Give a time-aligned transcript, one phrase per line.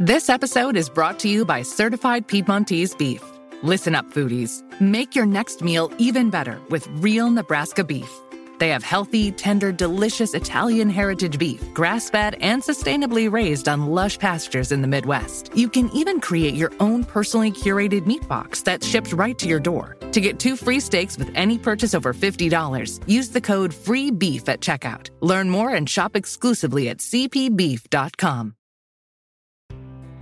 [0.00, 3.22] This episode is brought to you by Certified Piedmontese Beef.
[3.62, 4.62] Listen up, foodies.
[4.80, 8.10] Make your next meal even better with real Nebraska beef.
[8.58, 14.18] They have healthy, tender, delicious Italian heritage beef, grass fed and sustainably raised on lush
[14.18, 15.50] pastures in the Midwest.
[15.54, 19.60] You can even create your own personally curated meat box that's shipped right to your
[19.60, 19.98] door.
[20.12, 24.60] To get two free steaks with any purchase over $50, use the code FREEBEEF at
[24.60, 25.10] checkout.
[25.20, 28.54] Learn more and shop exclusively at cpbeef.com.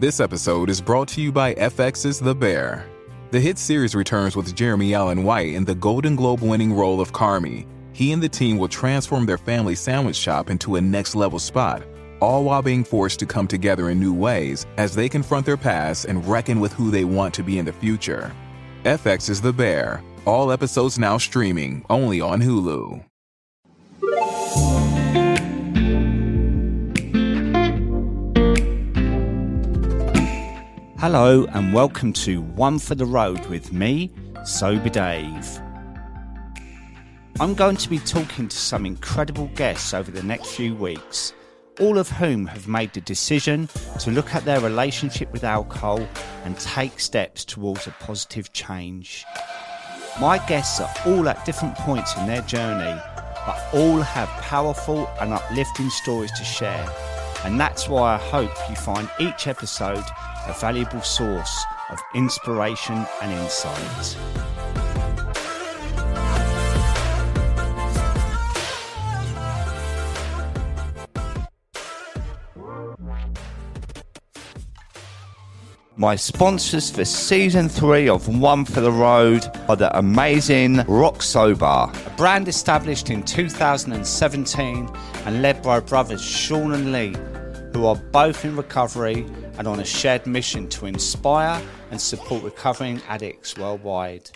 [0.01, 2.89] This episode is brought to you by FX's The Bear.
[3.31, 7.13] The hit series returns with Jeremy Allen White in the Golden Globe winning role of
[7.13, 7.67] Carmy
[7.99, 11.83] he and the team will transform their family sandwich shop into a next level spot,
[12.21, 16.05] all while being forced to come together in new ways as they confront their past
[16.05, 18.33] and reckon with who they want to be in the future.
[18.85, 20.01] FX is The Bear.
[20.27, 23.08] All episodes now streaming only on Hulu.
[31.01, 34.11] Hello, and welcome to One for the Road with me,
[34.45, 35.61] Sober Dave.
[37.39, 41.35] I'm going to be talking to some incredible guests over the next few weeks,
[41.79, 43.69] all of whom have made the decision
[44.01, 46.05] to look at their relationship with alcohol
[46.45, 49.25] and take steps towards a positive change.
[50.21, 53.01] My guests are all at different points in their journey,
[53.47, 56.89] but all have powerful and uplifting stories to share.
[57.45, 60.03] And that's why I hope you find each episode
[60.49, 64.17] a valuable source of inspiration and insight.
[76.01, 81.65] My sponsors for season three of One for the Road are the amazing Rock Sober,
[81.65, 84.89] a brand established in 2017
[85.27, 87.17] and led by brothers Sean and Lee,
[87.73, 89.27] who are both in recovery
[89.59, 94.31] and on a shared mission to inspire and support recovering addicts worldwide.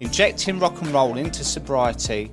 [0.00, 2.30] Injecting rock and roll into sobriety,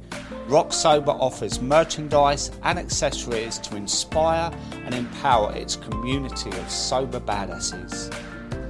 [0.47, 4.51] Rock Sober offers merchandise and accessories to inspire
[4.85, 8.13] and empower its community of sober badasses.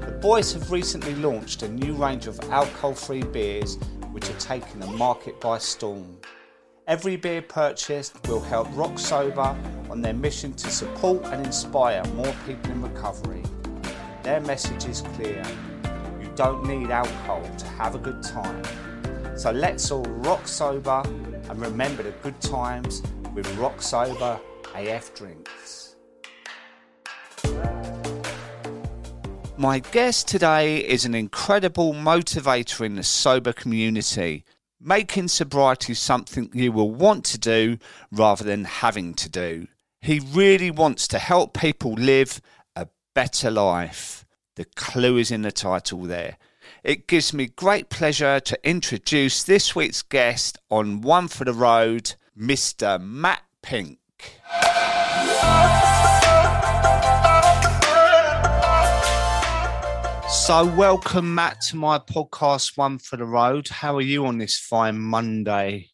[0.06, 3.78] The boys have recently launched a new range of alcohol free beers
[4.14, 6.18] which are taking the market by storm.
[6.88, 9.58] Every beer purchased will help Rock Sober
[9.90, 13.42] on their mission to support and inspire more people in recovery.
[14.22, 15.44] Their message is clear
[16.22, 18.62] you don't need alcohol to have a good time.
[19.36, 21.02] So let's all rock sober
[21.50, 23.02] and remember the good times
[23.34, 24.40] with Rock Sober
[24.76, 25.96] AF drinks.
[29.58, 34.46] My guest today is an incredible motivator in the sober community,
[34.86, 37.78] making sobriety something you will want to do
[38.12, 39.68] rather than having to do.
[40.00, 42.40] He really wants to help people live
[42.76, 44.26] a better life.
[44.56, 46.38] The clue is in the title there.
[46.84, 52.14] It gives me great pleasure to introduce this week's guest on One for the Road,
[52.40, 53.02] Mr.
[53.02, 53.98] Matt Pink.
[60.36, 63.68] So, welcome, Matt, to my podcast, One for the Road.
[63.68, 65.90] How are you on this fine Monday?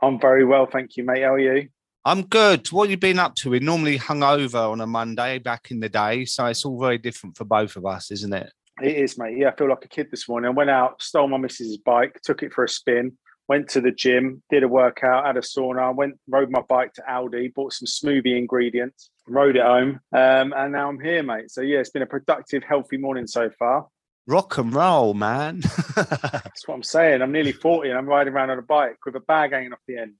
[0.00, 1.22] I'm very well, thank you, mate.
[1.22, 1.68] How are you?
[2.04, 2.70] I'm good.
[2.70, 3.50] What have you been up to?
[3.50, 7.36] We're normally hungover on a Monday back in the day, so it's all very different
[7.36, 8.52] for both of us, isn't it?
[8.80, 9.38] It is, mate.
[9.38, 10.48] Yeah, I feel like a kid this morning.
[10.48, 13.16] I went out, stole my missus's bike, took it for a spin,
[13.50, 17.02] went to the gym, did a workout, had a sauna, went rode my bike to
[17.02, 21.50] Aldi, bought some smoothie ingredients, rode it home, um, and now I'm here, mate.
[21.50, 23.88] So yeah, it's been a productive, healthy morning so far.
[24.28, 25.62] Rock and roll, man.
[25.96, 27.22] That's what I'm saying.
[27.22, 29.80] I'm nearly 40 and I'm riding around on a bike with a bag hanging off
[29.88, 30.14] the end.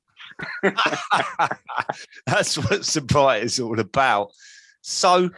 [2.26, 4.32] That's what sobriety is all about.
[4.80, 5.30] So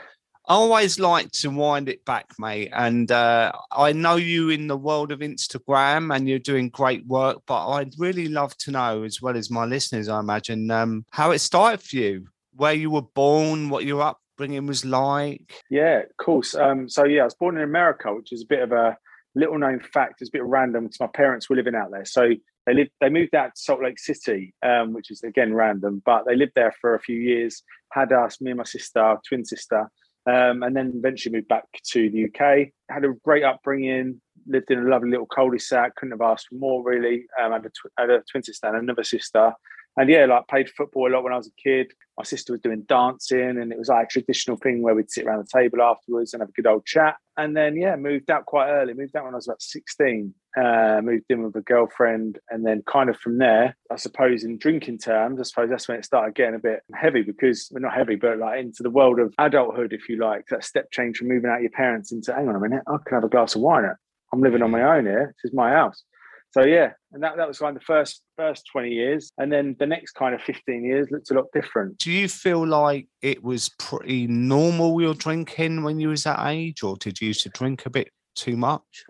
[0.53, 2.69] I always like to wind it back, mate.
[2.75, 7.39] And uh, I know you in the world of Instagram and you're doing great work,
[7.47, 11.31] but I'd really love to know, as well as my listeners, I imagine, um, how
[11.31, 15.55] it started for you, where you were born, what your upbringing was like.
[15.71, 16.55] Yeah, of course.
[16.55, 18.99] Um, so, yeah, I was born in America, which is a bit of a
[19.35, 20.21] little known fact.
[20.21, 22.05] It's a bit random because my parents were living out there.
[22.05, 22.29] So,
[22.67, 26.26] they lived, they moved out to Salt Lake City, um, which is again random, but
[26.26, 29.88] they lived there for a few years, had us, me and my sister, twin sister
[30.27, 32.69] um, and then eventually moved back to the UK.
[32.89, 35.97] Had a great upbringing, lived in a lovely little cul-de-sac.
[35.97, 37.27] Couldn't have asked for more, really.
[37.41, 39.53] Um, had, a tw- had a twin sister and another sister.
[39.97, 41.93] And yeah, like played football a lot when I was a kid.
[42.17, 45.27] My sister was doing dancing, and it was like a traditional thing where we'd sit
[45.27, 47.17] around the table afterwards and have a good old chat.
[47.37, 48.94] And then yeah, moved out quite early.
[48.94, 50.35] Moved out when I was about sixteen.
[50.56, 54.59] Uh, moved in with a girlfriend, and then kind of from there, I suppose in
[54.59, 57.95] drinking terms, I suppose that's when it started getting a bit heavy because well, not
[57.95, 60.47] heavy, but like into the world of adulthood, if you like.
[60.50, 63.17] That step change from moving out your parents into hang on a minute, I can
[63.17, 63.85] have a glass of wine.
[64.33, 65.35] I'm living on my own here.
[65.43, 66.03] This is my house
[66.52, 69.32] so yeah, and that, that was kind of the first first 20 years.
[69.38, 71.99] And then the next kind of 15 years looked a lot different.
[71.99, 76.82] Do you feel like it was pretty normal your drinking when you was that age,
[76.82, 79.04] or did you used to drink a bit too much?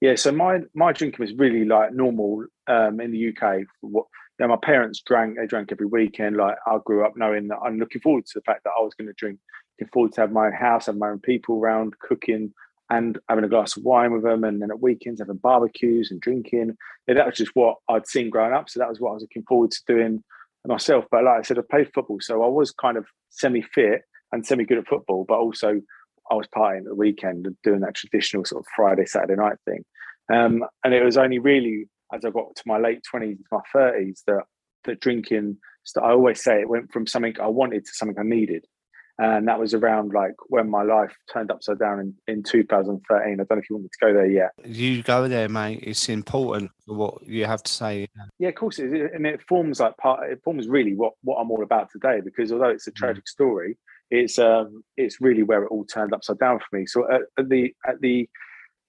[0.00, 3.66] Yeah, so my my drinking was really like normal um, in the UK.
[3.82, 4.06] What
[4.38, 6.38] you know, my parents drank, they drank every weekend.
[6.38, 8.94] Like I grew up knowing that I'm looking forward to the fact that I was
[8.94, 9.38] going to drink,
[9.78, 12.52] looking forward to have my own house, have my own people around, cooking,
[12.88, 16.20] and having a glass of wine with them, and then at weekends having barbecues and
[16.20, 16.76] drinking.
[17.06, 18.68] Yeah, that was just what I'd seen growing up.
[18.68, 20.22] So that was what I was looking forward to doing
[20.66, 21.04] myself.
[21.10, 24.02] But like I said, I played football, so I was kind of semi-fit
[24.32, 25.80] and semi-good at football, but also
[26.30, 29.56] I was partying at the weekend and doing that traditional sort of Friday Saturday night
[29.64, 29.84] thing.
[30.32, 34.22] Um, and it was only really as I got to my late twenties, my thirties,
[34.26, 34.42] that
[34.84, 35.58] that drinking.
[36.02, 38.64] I always say it went from something I wanted to something I needed
[39.18, 43.00] and that was around like when my life turned upside down in, in 2013
[43.32, 44.50] i don't know if you want me to go there yet.
[44.64, 45.80] You go there mate.
[45.82, 48.08] It's important for what you have to say.
[48.38, 49.10] Yeah of course it is.
[49.14, 52.52] And it forms like part it forms really what what i'm all about today because
[52.52, 52.96] although it's a mm.
[52.96, 53.78] tragic story
[54.10, 56.86] it's um it's really where it all turned upside down for me.
[56.86, 58.28] So at, at the at the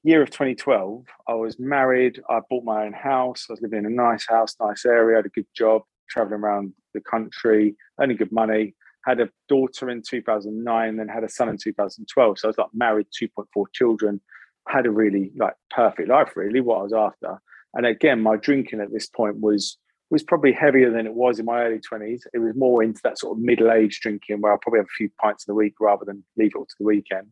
[0.03, 2.21] year of 2012 i was married.
[2.29, 3.45] I bought my own house.
[3.49, 6.73] I was living in a nice house nice area had a good job traveling around
[6.93, 8.73] the country earning good money
[9.07, 12.39] had a daughter in 2009, then had a son in 2012.
[12.39, 14.19] So I was like married, 2.4 children,
[14.67, 17.41] had a really like perfect life, really, what I was after.
[17.73, 19.77] And again, my drinking at this point was
[20.09, 22.21] was probably heavier than it was in my early 20s.
[22.33, 24.97] It was more into that sort of middle age drinking where I'll probably have a
[24.97, 27.27] few pints in the week rather than leave it all to the weekend.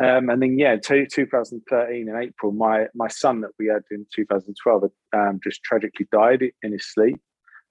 [0.00, 4.06] Um, and then, yeah, to 2013 in April, my my son that we had in
[4.14, 7.20] 2012 um, just tragically died in his sleep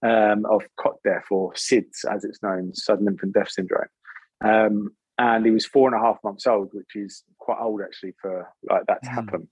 [0.03, 3.88] um, of cot death or SIDS, as it's known, sudden infant death syndrome.
[4.44, 8.13] Um, and he was four and a half months old, which is quite old actually
[8.21, 9.13] for like that to mm.
[9.13, 9.47] happen.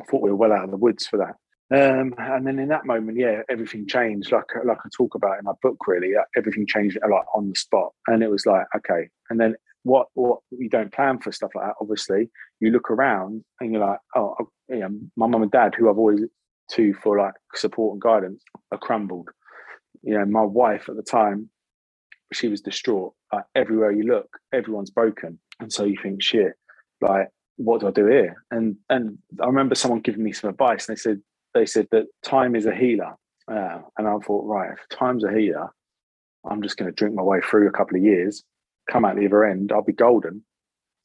[0.00, 1.36] I thought we were well out of the woods for that.
[1.72, 4.30] Um, and then in that moment, yeah, everything changed.
[4.30, 7.92] Like like I talk about in my book, really, everything changed like on the spot.
[8.06, 9.08] And it was like, okay.
[9.30, 11.74] And then what what you don't plan for stuff like that.
[11.80, 12.30] Obviously,
[12.60, 14.36] you look around and you're like, oh,
[14.68, 16.20] you know, my mum and dad, who I've always
[16.72, 19.28] to for like support and guidance, are crumbled
[20.02, 21.48] you know, my wife at the time,
[22.32, 23.14] she was distraught.
[23.32, 26.52] Like everywhere you look, everyone's broken, and so you think, shit,
[27.00, 28.42] like what do I do here?
[28.50, 31.20] And and I remember someone giving me some advice, and they said
[31.54, 33.14] they said that time is a healer,
[33.50, 35.70] uh, and I thought, right, if time's a healer,
[36.48, 38.42] I'm just going to drink my way through a couple of years,
[38.90, 40.42] come out the other end, I'll be golden,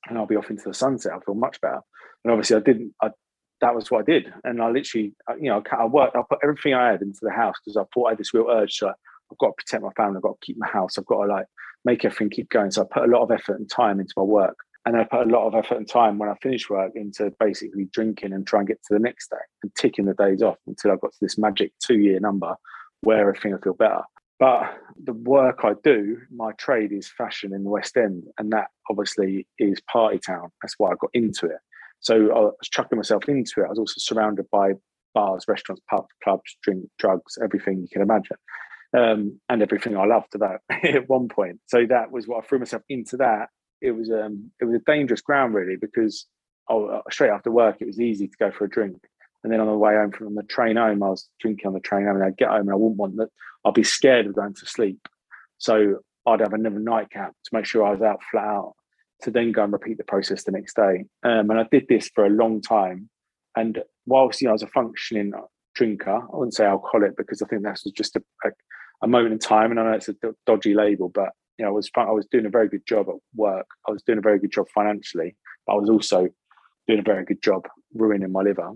[0.07, 1.13] and I'll be off into the sunset.
[1.13, 1.81] I'll feel much better.
[2.23, 2.93] And obviously, I didn't.
[3.01, 3.09] I
[3.61, 4.33] that was what I did.
[4.43, 7.31] And I literally, uh, you know, I worked, I put everything I had into the
[7.31, 9.91] house because I thought I had this real urge to, I've got to protect my
[9.97, 11.45] family, I've got to keep my house, I've got to like
[11.85, 12.71] make everything keep going.
[12.71, 14.57] So I put a lot of effort and time into my work.
[14.85, 17.89] And I put a lot of effort and time when I finished work into basically
[17.91, 20.91] drinking and trying to get to the next day and ticking the days off until
[20.91, 22.55] I got to this magic two year number
[23.01, 24.03] where everything I feel better.
[24.39, 28.67] But the work I do, my trade is fashion in the West End, and that
[28.89, 30.51] obviously is party town.
[30.61, 31.57] That's why I got into it.
[31.99, 33.65] So I was chucking myself into it.
[33.65, 34.73] I was also surrounded by
[35.13, 38.37] bars, restaurants, pubs, clubs, drink, drugs, everything you can imagine,
[38.95, 41.59] um, and everything I loved about at one point.
[41.67, 43.17] So that was what I threw myself into.
[43.17, 43.47] That
[43.81, 46.27] it was um, it was a dangerous ground really because
[46.69, 48.97] oh, straight after work it was easy to go for a drink,
[49.43, 51.79] and then on the way home from the train home I was drinking on the
[51.79, 53.29] train home, and I'd get home and I wouldn't want that.
[53.65, 55.07] I'd be scared of going to sleep,
[55.57, 58.75] so I'd have another nightcap to make sure I was out flat out
[59.23, 61.05] to then go and repeat the process the next day.
[61.23, 63.09] Um, and I did this for a long time.
[63.55, 65.33] And whilst you know, I was a functioning
[65.75, 68.49] drinker, I wouldn't say alcoholic because I think that was just a, a,
[69.03, 69.71] a moment in time.
[69.71, 72.45] And I know it's a dodgy label, but you know, I was I was doing
[72.45, 73.67] a very good job at work.
[73.87, 76.27] I was doing a very good job financially, but I was also
[76.87, 78.73] doing a very good job ruining my liver.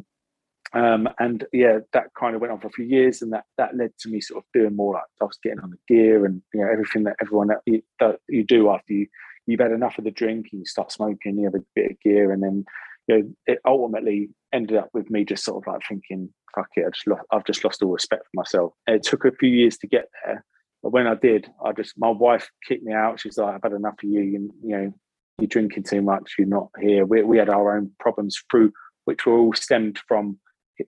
[0.74, 3.76] Um, and yeah, that kind of went on for a few years, and that that
[3.76, 6.42] led to me sort of doing more like I was getting on the gear and
[6.54, 9.08] you know everything that everyone that you, that you do after you
[9.48, 12.00] you've had enough of the drink and you start smoking, you have a bit of
[12.02, 12.66] gear, and then
[13.08, 16.86] you know it ultimately ended up with me just sort of like thinking, "Fuck it,
[16.86, 19.50] I just lost, I've just lost all respect for myself." And it took a few
[19.50, 20.44] years to get there,
[20.84, 23.20] but when I did, I just my wife kicked me out.
[23.20, 24.22] She's like, "I've had enough of you.
[24.22, 24.94] You, you know,
[25.40, 26.36] you're drinking too much.
[26.38, 28.72] You're not here." We we had our own problems through,
[29.06, 30.40] which were all stemmed from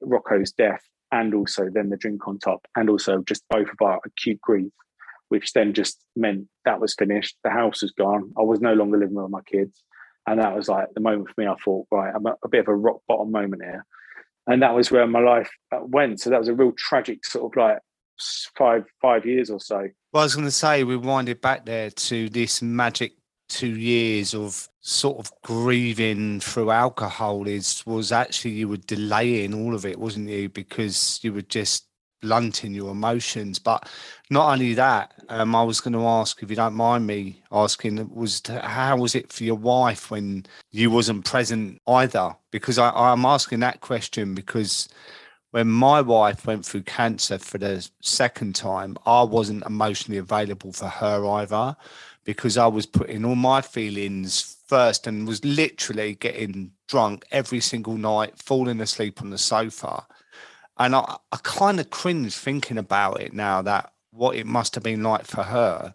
[0.01, 0.81] Rocco's death
[1.13, 4.71] and also then the drink on top, and also just both of our acute grief,
[5.33, 7.35] which then just meant that was finished.
[7.43, 8.31] The house was gone.
[8.37, 9.81] I was no longer living with my kids.
[10.27, 11.47] And that was like the moment for me.
[11.47, 13.83] I thought, right, I'm a, a bit of a rock bottom moment here.
[14.45, 16.19] And that was where my life uh, went.
[16.19, 17.79] So that was a real tragic sort of like
[18.55, 19.87] five five years or so.
[20.11, 23.13] Well, I was going to say we winded back there to this magic
[23.49, 29.73] two years of sort of grieving through alcohol is was actually you were delaying all
[29.73, 31.87] of it wasn't you because you were just
[32.23, 33.87] blunting your emotions but
[34.29, 38.09] not only that um, i was going to ask if you don't mind me asking
[38.13, 42.89] was to, how was it for your wife when you wasn't present either because I,
[42.89, 44.87] i'm asking that question because
[45.51, 50.87] when my wife went through cancer for the second time i wasn't emotionally available for
[50.87, 51.75] her either
[52.25, 57.97] because I was putting all my feelings first and was literally getting drunk every single
[57.97, 60.05] night, falling asleep on the sofa.
[60.77, 64.83] And I, I kind of cringe thinking about it now that what it must have
[64.83, 65.93] been like for her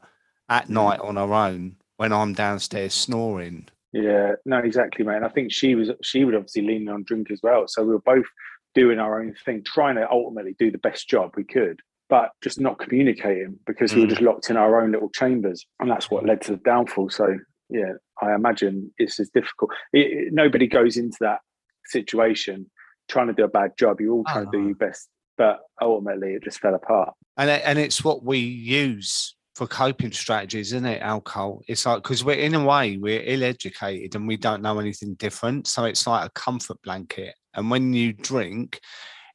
[0.49, 0.70] at mm.
[0.70, 3.68] night on her own when I'm downstairs snoring.
[3.92, 5.16] Yeah, no, exactly, mate.
[5.16, 7.66] And I think she was she would obviously lean on drink as well.
[7.66, 8.26] So we were both
[8.75, 12.58] doing our own thing, trying to ultimately do the best job we could but just
[12.61, 13.97] not communicating because mm.
[13.97, 14.11] we were mm.
[14.11, 17.11] just locked in our own little chambers, and that's what led to the downfall.
[17.11, 17.92] So yeah,
[18.23, 19.70] I imagine it's as difficult.
[19.92, 21.40] It, it, nobody goes into that
[21.87, 22.70] situation
[23.09, 24.00] trying to do a bad job.
[24.00, 24.50] You're all trying oh.
[24.50, 24.67] to do uh-huh.
[24.69, 27.15] your best, but ultimately it just fell apart.
[27.37, 31.03] And and it's what we use for coping strategies, isn't it?
[31.03, 31.62] Alcohol.
[31.67, 35.67] It's like because we're in a way we're ill-educated and we don't know anything different,
[35.67, 37.35] so it's like a comfort blanket.
[37.55, 38.81] And when you drink,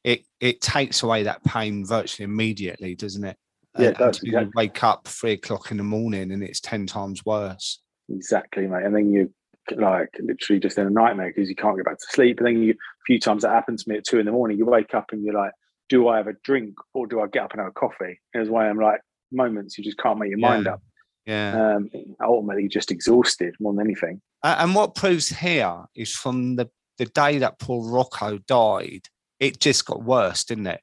[0.02, 3.36] it it takes away that pain virtually immediately, doesn't it?
[3.78, 4.22] Yeah, it does.
[4.22, 7.82] You wake up three o'clock in the morning and it's ten times worse.
[8.08, 8.84] Exactly, mate.
[8.84, 9.32] And then you
[9.76, 12.38] like literally just in a nightmare because you can't get back to sleep.
[12.38, 14.58] And then you a few times that happened to me at two in the morning.
[14.58, 15.52] You wake up and you're like,
[15.88, 18.20] do I have a drink or do I get up and have a coffee?
[18.32, 19.00] And it's why I'm like
[19.32, 20.48] moments you just can't make your yeah.
[20.48, 20.82] mind up.
[21.26, 21.76] Yeah.
[21.76, 21.90] Um,
[22.22, 24.20] ultimately, just exhausted more than anything.
[24.42, 26.68] And what proves here is from the
[26.98, 29.08] the day that poor Rocco died,
[29.40, 30.80] it just got worse, didn't it?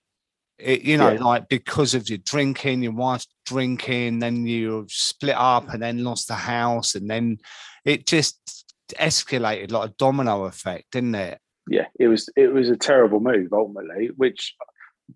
[0.58, 1.24] It, you know, yeah.
[1.24, 6.28] like because of your drinking, your wife's drinking, then you split up and then lost
[6.28, 7.38] the house, and then
[7.86, 8.61] it just
[9.00, 11.40] escalated like a domino effect, didn't it?
[11.70, 14.56] Yeah, it was it was a terrible move ultimately, which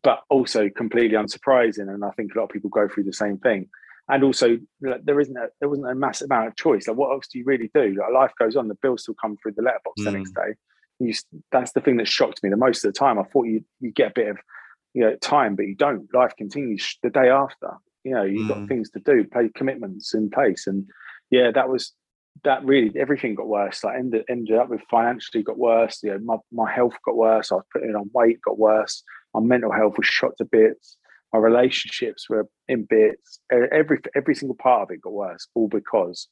[0.03, 1.93] but also completely unsurprising.
[1.93, 3.69] And I think a lot of people go through the same thing.
[4.07, 6.87] And also, there isn't a, there wasn't a massive amount of choice.
[6.87, 7.95] Like, what else do you really do?
[7.99, 8.67] Like, life goes on.
[8.67, 10.03] The bills still come through the letterbox mm.
[10.03, 10.45] the next mm.
[10.45, 10.53] day
[10.99, 11.13] you,
[11.51, 13.19] that's the thing that shocked me the most of the time.
[13.19, 14.37] I thought you you get a bit of
[14.93, 16.11] you know time, but you don't.
[16.13, 17.73] Life continues the day after.
[18.03, 18.49] You know, you've mm.
[18.49, 20.85] got things to do, play commitments in place, and
[21.31, 21.93] yeah, that was
[22.43, 23.83] that really everything got worse.
[23.83, 25.99] Like ended ended up with financially got worse.
[26.03, 27.51] You know, my my health got worse.
[27.51, 29.03] I was putting on weight, got worse.
[29.33, 30.97] My mental health was shot to bits.
[31.33, 33.39] My relationships were in bits.
[33.51, 36.27] Every every single part of it got worse, all because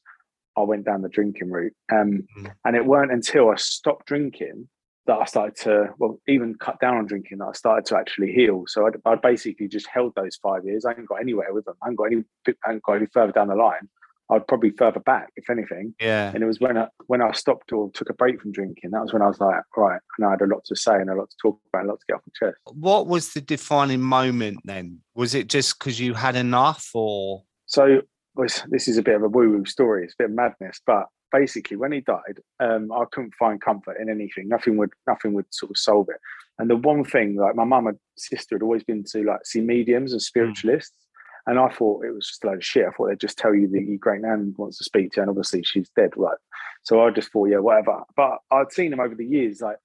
[0.56, 1.74] I went down the drinking route.
[1.92, 2.52] Um, mm.
[2.64, 4.68] And it weren't until I stopped drinking
[5.06, 8.32] that I started to, well, even cut down on drinking, that I started to actually
[8.32, 8.64] heal.
[8.66, 10.84] So I, basically just held those five years.
[10.84, 11.74] I hadn't got anywhere with them.
[11.82, 13.88] I hadn't got any, I hadn't got any further down the line.
[14.30, 15.94] I'd probably further back, if anything.
[16.00, 16.32] Yeah.
[16.34, 18.90] And it was when I when I stopped or took a break from drinking.
[18.90, 21.10] That was when I was like, right, and I had a lot to say and
[21.10, 22.58] a lot to talk about, a lot to get off my chest.
[22.72, 25.00] What was the defining moment then?
[25.14, 28.02] Was it just because you had enough, or so
[28.34, 30.04] was this is a bit of a woo woo story.
[30.04, 33.98] It's a bit of madness, but basically, when he died, um, I couldn't find comfort
[34.00, 34.48] in anything.
[34.48, 36.20] Nothing would nothing would sort of solve it.
[36.58, 39.60] And the one thing, like my mum and sister had always been to like see
[39.60, 40.92] mediums and spiritualists.
[40.92, 41.03] Mm.
[41.46, 42.86] And I thought it was just a load of shit.
[42.86, 45.22] I thought they'd just tell you that your great nan wants to speak to you,
[45.22, 46.38] and obviously she's dead, right?
[46.82, 48.02] So I just thought, yeah, whatever.
[48.16, 49.76] But I'd seen them over the years, like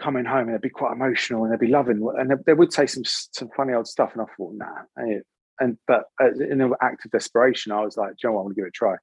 [0.00, 2.72] coming home and they'd be quite emotional and they'd be loving, and they, they would
[2.72, 4.12] say some some funny old stuff.
[4.12, 5.22] And I thought, nah,
[5.60, 8.64] and but in an act of desperation, I was like, Joe, I want to give
[8.64, 8.96] it a try.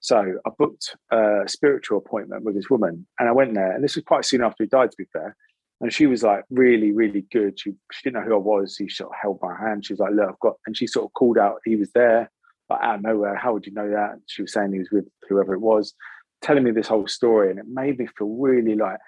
[0.00, 3.72] So I booked a spiritual appointment with this woman, and I went there.
[3.72, 5.36] And this was quite soon after he died, to be fair.
[5.80, 7.58] And she was like really, really good.
[7.58, 8.74] She, she didn't know who I was.
[8.76, 9.86] She sort of held my hand.
[9.86, 11.60] She was like, "Look, I've got," and she sort of called out.
[11.64, 12.30] He was there,
[12.68, 13.36] but out of nowhere.
[13.36, 14.16] How would you know that?
[14.26, 15.94] She was saying he was with whoever it was,
[16.42, 18.98] telling me this whole story, and it made me feel really like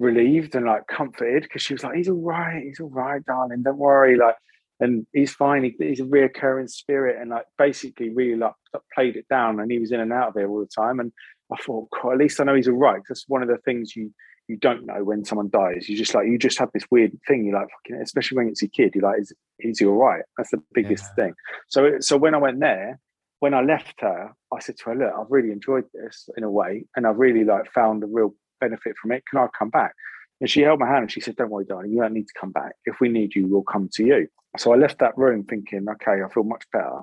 [0.00, 2.64] relieved and like comforted because she was like, "He's all right.
[2.64, 3.62] He's all right, darling.
[3.62, 4.34] Don't worry." Like
[4.80, 5.64] and he's fine.
[5.64, 8.52] He, he's a reoccurring spirit, and like basically really like
[8.94, 11.00] played it down, and he was in and out of there all the time.
[11.00, 11.12] And
[11.52, 13.00] I thought, at least I know he's all right.
[13.08, 14.12] That's one of the things you
[14.48, 15.88] you don't know when someone dies.
[15.88, 17.44] You just like you just have this weird thing.
[17.44, 17.68] You're like,
[18.02, 18.92] especially when it's your kid.
[18.94, 20.22] You're like, is, is he all right?
[20.36, 21.24] That's the biggest yeah.
[21.24, 21.34] thing.
[21.68, 23.00] So so when I went there,
[23.40, 26.50] when I left her, I said to her, look, I've really enjoyed this in a
[26.50, 29.24] way, and I've really like found a real benefit from it.
[29.30, 29.94] Can I come back?
[30.40, 32.40] And she held my hand and she said, Don't worry, darling, you don't need to
[32.40, 32.72] come back.
[32.84, 34.28] If we need you, we'll come to you.
[34.58, 37.00] So I left that room thinking, okay, I feel much better.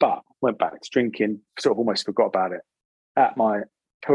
[0.00, 2.60] But went back to drinking, sort of almost forgot about it.
[3.16, 3.60] At my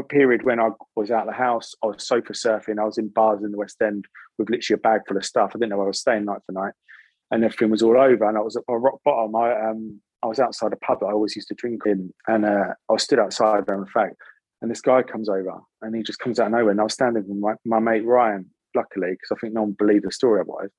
[0.10, 3.10] period when I was out of the house, I was sofa surfing, I was in
[3.10, 4.06] bars in the West End
[4.38, 5.52] with literally a bag full of stuff.
[5.52, 6.74] I didn't know where I was staying night for night.
[7.32, 8.28] And everything was all over.
[8.28, 9.36] And I was at my rock bottom.
[9.36, 12.14] I um I was outside a pub that I always used to drink in.
[12.28, 14.16] And uh, I was stood outside there, in fact.
[14.62, 16.72] And this guy comes over and he just comes out of nowhere.
[16.72, 19.76] And I was standing with my, my mate Ryan, luckily, because I think no one
[19.78, 20.70] believed the story otherwise.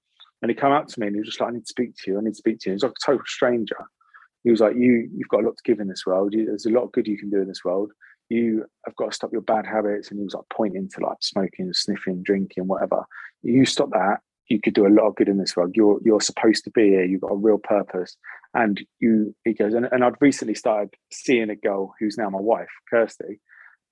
[0.41, 1.95] And he came up to me and he was just like, I need to speak
[1.97, 2.19] to you.
[2.19, 2.75] I need to speak to you.
[2.75, 3.77] He's like a total stranger.
[4.43, 6.33] He was like, You, you've got a lot to give in this world.
[6.33, 7.93] You, there's a lot of good you can do in this world.
[8.29, 10.11] You have got to stop your bad habits.
[10.11, 13.05] And he was like pointing to like smoking, sniffing, drinking, whatever.
[13.43, 15.73] You stop that, you could do a lot of good in this world.
[15.75, 17.05] You're you're supposed to be here.
[17.05, 18.17] You've got a real purpose.
[18.55, 22.41] And you, he goes, and, and I'd recently started seeing a girl who's now my
[22.41, 23.41] wife, Kirsty.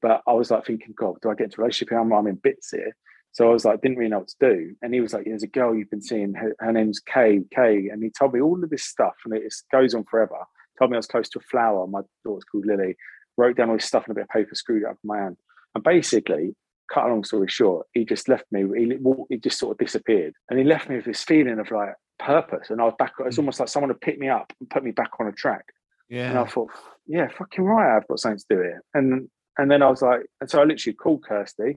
[0.00, 1.96] But I was like thinking, God, do I get into a relationship?
[1.96, 2.94] I'm, I'm in bits here.
[3.32, 4.76] So I was like, didn't really know what to do.
[4.82, 7.88] And he was like, there's a girl you've been seeing, her, her name's Kay, Kay.
[7.88, 10.36] And he told me all of this stuff and it goes on forever.
[10.78, 11.86] Told me I was close to a flower.
[11.86, 12.96] My daughter's called Lily.
[13.36, 15.18] Wrote down all this stuff in a bit of paper, screwed it up in my
[15.18, 15.36] hand.
[15.74, 16.54] And basically,
[16.92, 18.64] cut a long story short, he just left me.
[18.76, 18.98] He,
[19.28, 20.34] he just sort of disappeared.
[20.50, 22.70] And he left me with this feeling of like purpose.
[22.70, 23.40] And I was back, it's mm.
[23.40, 25.64] almost like someone had picked me up and put me back on a track.
[26.08, 26.30] Yeah.
[26.30, 26.70] And I thought,
[27.06, 28.82] yeah, fucking right, I've got something to do here.
[28.94, 31.76] And and then I was like, and so I literally called Kirsty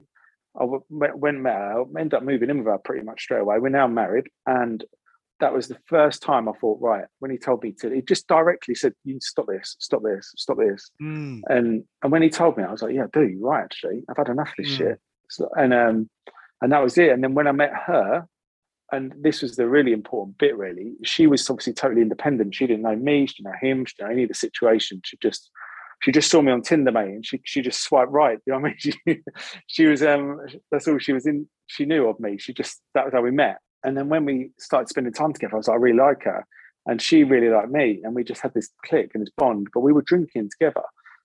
[0.58, 3.58] I went met her, ended up moving in with her pretty much straight away.
[3.58, 4.82] We're now married, and
[5.40, 8.26] that was the first time I thought, right, when he told me to, he just
[8.26, 11.42] directly said, "You stop this, stop this, stop this." Mm.
[11.48, 13.64] And and when he told me, I was like, "Yeah, dude, you're right.
[13.64, 14.78] Actually, I've had enough of this mm.
[14.78, 16.10] shit." So, and um,
[16.62, 17.10] and that was it.
[17.10, 18.26] And then when I met her,
[18.92, 20.56] and this was the really important bit.
[20.56, 22.54] Really, she was obviously totally independent.
[22.54, 23.26] She didn't know me.
[23.26, 23.84] She didn't know him.
[23.84, 25.02] She didn't know any of the situation.
[25.04, 25.50] She just
[26.02, 28.38] she just saw me on Tinder, mate, and she she just swiped right.
[28.46, 29.22] You know what I mean?
[29.66, 30.40] She, she was um
[30.70, 31.48] that's all she was in.
[31.66, 32.38] She knew of me.
[32.38, 33.58] She just that was how we met.
[33.86, 36.44] And then when we started spending time together, I was like, I really like her,
[36.86, 39.68] and she really liked me, and we just had this click and this bond.
[39.72, 40.82] But we were drinking together,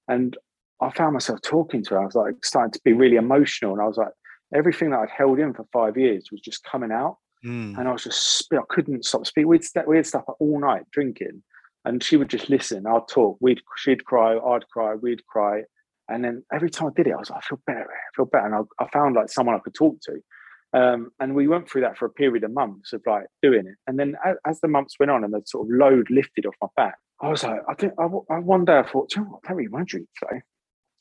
[0.07, 0.37] and
[0.79, 2.01] I found myself talking to her.
[2.01, 4.13] I was like starting to be really emotional, and I was like,
[4.53, 7.75] everything that I'd held in for five years was just coming out, mm.
[7.77, 9.47] and I was just I couldn't stop speaking.
[9.47, 11.41] We'd st- we'd stop all night drinking,
[11.83, 12.85] and she would just listen.
[12.85, 13.37] I'd talk.
[13.41, 14.37] We'd she'd cry.
[14.37, 14.93] I'd cry.
[14.93, 15.63] We'd cry.
[16.09, 17.89] And then every time I did it, I was like, I feel better.
[17.89, 18.45] I feel better.
[18.45, 20.19] And I, I found like someone I could talk to.
[20.73, 23.75] Um, and we went through that for a period of months of like doing it.
[23.87, 26.55] And then as, as, the months went on and the sort of load lifted off
[26.61, 29.39] my back, I was like, I think I, I one day I thought, you know
[29.41, 30.41] what, want to drink today.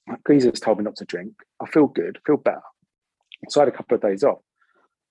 [0.09, 1.35] Like, Jesus told me not to drink.
[1.63, 2.63] I feel good, feel better.
[3.49, 4.41] So I had a couple of days off.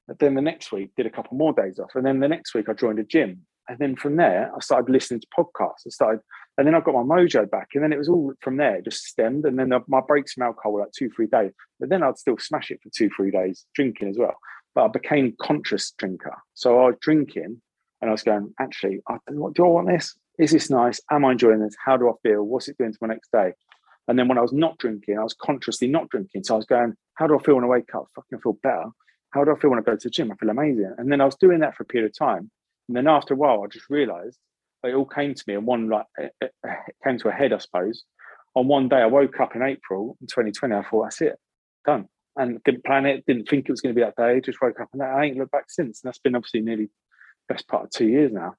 [0.07, 1.91] But then the next week, did a couple more days off.
[1.95, 4.91] And then the next week, I joined a gym and then from there, I started
[4.91, 5.85] listening to podcasts.
[5.85, 6.21] I started,
[6.59, 7.69] and then I got my mojo back.
[7.73, 9.45] And then it was all from there, just stemmed.
[9.45, 11.53] And then the, my breaks from alcohol were like two, three days.
[11.79, 14.35] But then I'd still smash it for two, three days, drinking as well.
[14.75, 16.35] But I became conscious drinker.
[16.55, 17.61] So I was drinking
[18.01, 20.17] and I was going, actually, I, do I want this?
[20.37, 20.99] Is this nice?
[21.09, 21.77] Am I enjoying this?
[21.81, 22.43] How do I feel?
[22.43, 23.53] What's it doing to my next day?
[24.09, 26.43] And then when I was not drinking, I was consciously not drinking.
[26.43, 28.07] So I was going, how do I feel when I wake up?
[28.15, 28.87] Fucking feel better.
[29.29, 30.29] How do I feel when I go to the gym?
[30.29, 30.93] I feel amazing.
[30.97, 32.51] And then I was doing that for a period of time.
[32.89, 34.39] And then after a while, I just realised
[34.83, 36.53] it all came to me, and one like it, it
[37.03, 38.03] came to a head, I suppose.
[38.55, 40.73] On one day, I woke up in April in 2020.
[40.73, 41.37] I thought, that's it,
[41.85, 42.07] done.
[42.35, 44.41] And didn't plan it, didn't think it was going to be that day.
[44.41, 46.01] Just woke up and I ain't looked back since.
[46.01, 46.89] And that's been obviously nearly
[47.49, 48.53] best part of two years now.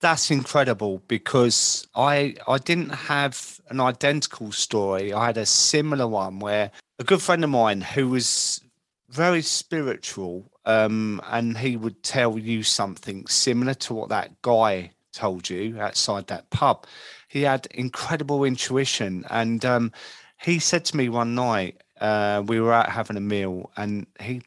[0.00, 5.12] That's incredible because I I didn't have an identical story.
[5.12, 8.60] I had a similar one where a good friend of mine who was
[9.08, 15.48] very spiritual um, and he would tell you something similar to what that guy told
[15.48, 16.86] you outside that pub.
[17.28, 19.92] He had incredible intuition, and um,
[20.40, 24.42] he said to me one night uh, we were out having a meal, and he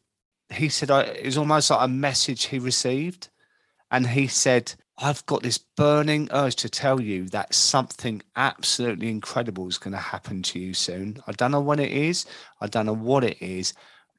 [0.52, 3.30] he said I, it was almost like a message he received,
[3.92, 4.74] and he said.
[4.98, 9.98] I've got this burning urge to tell you that something absolutely incredible is going to
[9.98, 11.22] happen to you soon.
[11.28, 12.26] I don't know when it is.
[12.62, 13.74] I don't know what it is,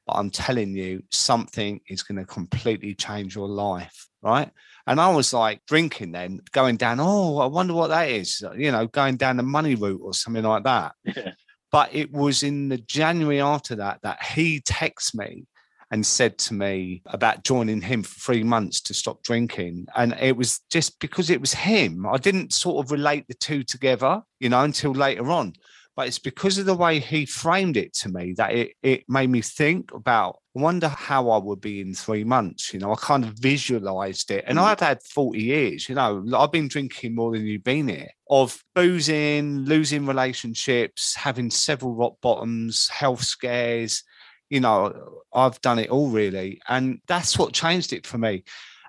[0.07, 4.07] but I'm telling you, something is going to completely change your life.
[4.21, 4.49] Right.
[4.87, 8.71] And I was like drinking then, going down, oh, I wonder what that is, you
[8.71, 10.93] know, going down the money route or something like that.
[11.03, 11.33] Yeah.
[11.71, 15.45] But it was in the January after that that he texted me
[15.91, 19.87] and said to me about joining him for three months to stop drinking.
[19.95, 22.05] And it was just because it was him.
[22.05, 25.53] I didn't sort of relate the two together, you know, until later on
[25.97, 29.31] but it's because of the way he framed it to me that it, it made
[29.31, 32.73] me think about I wonder how I would be in three months.
[32.73, 34.43] You know, I kind of visualized it.
[34.47, 34.63] And mm.
[34.63, 38.63] I'd had 40 years, you know, I've been drinking more than you've been here of
[38.73, 44.03] boozing, losing relationships, having several rock bottoms, health scares,
[44.49, 46.61] you know, I've done it all really.
[46.67, 48.43] And that's what changed it for me.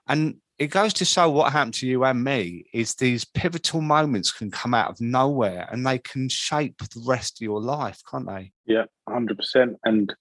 [0.06, 4.32] And it goes to show what happened to you and me is these pivotal moments
[4.32, 8.26] can come out of nowhere and they can shape the rest of your life, can't
[8.26, 8.52] they?
[8.66, 9.76] Yeah, hundred percent.
[9.84, 10.14] And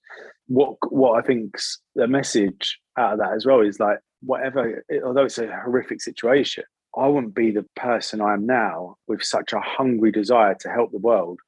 [0.46, 5.24] what what I think's the message out of that as well is like whatever, although
[5.24, 6.64] it's a horrific situation,
[6.96, 10.92] I wouldn't be the person I am now with such a hungry desire to help
[10.92, 11.40] the world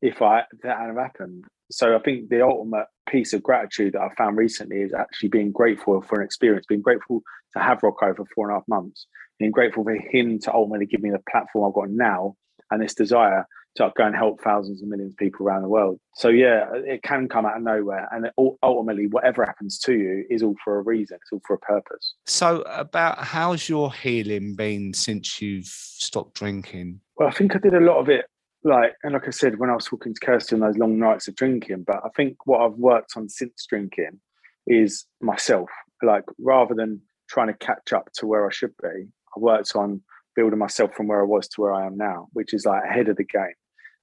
[0.00, 1.44] if I if that hadn't happened.
[1.70, 5.52] So I think the ultimate piece of gratitude that I found recently is actually being
[5.52, 9.06] grateful for an experience, being grateful to have Rocco for four and a half months,
[9.38, 12.36] being grateful for him to ultimately give me the platform I've got now
[12.70, 13.46] and this desire
[13.76, 15.98] to go and help thousands and millions of people around the world.
[16.16, 18.30] So yeah, it can come out of nowhere, and
[18.62, 21.18] ultimately, whatever happens to you is all for a reason.
[21.20, 22.14] It's all for a purpose.
[22.26, 27.00] So, about how's your healing been since you've stopped drinking?
[27.16, 28.26] Well, I think I did a lot of it
[28.62, 31.28] like and like I said when I was talking to Kirsty on those long nights
[31.28, 34.20] of drinking, but I think what I've worked on since drinking
[34.66, 35.70] is myself.
[36.02, 40.02] Like rather than trying to catch up to where I should be, I worked on
[40.36, 43.08] building myself from where I was to where I am now, which is like ahead
[43.08, 43.54] of the game.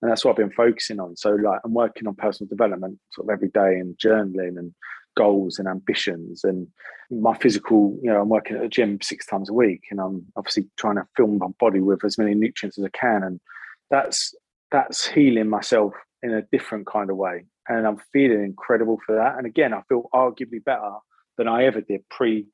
[0.02, 1.16] And that's what I've been focusing on.
[1.16, 4.74] So like I'm working on personal development sort of every day and journaling and
[5.16, 6.68] goals and ambitions and
[7.10, 10.26] my physical, you know, I'm working at a gym six times a week and I'm
[10.36, 13.24] obviously trying to fill my body with as many nutrients as I can.
[13.24, 13.40] And
[13.90, 14.36] that's
[14.72, 17.46] that's healing myself in a different kind of way.
[17.68, 19.38] And I'm feeling incredible for that.
[19.38, 20.92] And again, I feel arguably better
[21.38, 22.48] than I ever did pre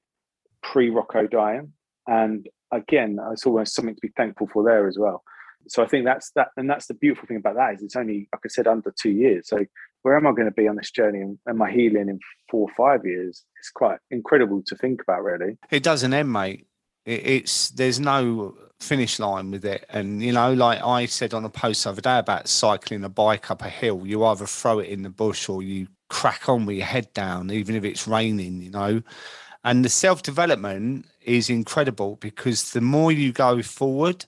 [0.62, 1.73] pre Rocco dying.
[2.08, 5.23] And again, it's almost something to be thankful for there as well.
[5.67, 8.28] So I think that's that, and that's the beautiful thing about that is it's only,
[8.34, 9.47] like I said, under two years.
[9.47, 9.65] So
[10.02, 12.19] where am I going to be on this journey and, my healing in
[12.52, 13.45] four or five years?
[13.60, 15.58] It's quite incredible to think about, really.
[15.71, 16.67] It doesn't end, mate.
[17.06, 19.86] It, it's there's no finish line with it.
[19.89, 23.10] And, you know, like I said on a post the other day about cycling a
[23.10, 26.66] bike up a hill, you either throw it in the bush or you crack on
[26.66, 29.02] with your head down, even if it's raining, you know.
[29.63, 34.26] And the self development is incredible because the more you go forward,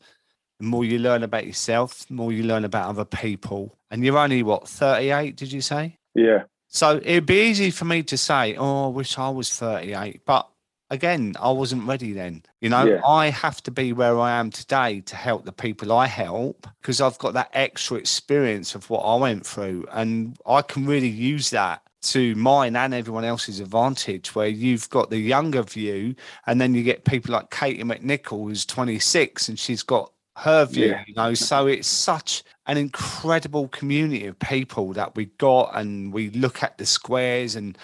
[0.59, 3.77] the more you learn about yourself, the more you learn about other people.
[3.91, 5.97] And you're only what, 38, did you say?
[6.13, 6.43] Yeah.
[6.69, 10.21] So it'd be easy for me to say, oh, I wish I was 38.
[10.25, 10.49] But
[10.89, 12.43] again, I wasn't ready then.
[12.61, 13.01] You know, yeah.
[13.05, 17.01] I have to be where I am today to help the people I help because
[17.01, 19.85] I've got that extra experience of what I went through.
[19.91, 25.09] And I can really use that to mine and everyone else's advantage, where you've got
[25.09, 29.81] the younger view, and then you get people like Katie McNichol, who's 26, and she's
[29.81, 31.03] got her view, yeah.
[31.07, 31.33] you know.
[31.33, 36.77] So it's such an incredible community of people that we got, and we look at
[36.77, 37.75] the squares, and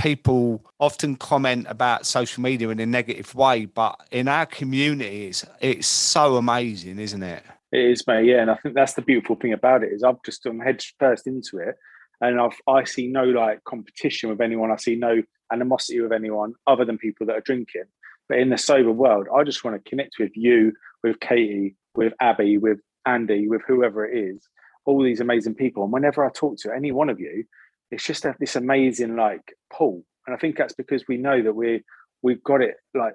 [0.00, 5.86] people often comment about social media in a negative way, but in our communities, it's
[5.86, 7.42] so amazing, isn't it?
[7.70, 8.24] It is, mate.
[8.24, 10.62] Yeah, and I think that's the beautiful thing about it is I've just I'm
[10.98, 11.76] first into it,
[12.20, 14.70] and I've I see no like competition with anyone.
[14.70, 17.84] I see no animosity with anyone other than people that are drinking.
[18.28, 22.14] But in the sober world, I just want to connect with you, with Katie, with
[22.20, 24.48] Abby, with Andy, with whoever it is,
[24.86, 25.84] all these amazing people.
[25.84, 27.44] And whenever I talk to any one of you,
[27.90, 30.04] it's just this amazing like pull.
[30.26, 31.80] And I think that's because we know that we're
[32.22, 33.14] we've got it like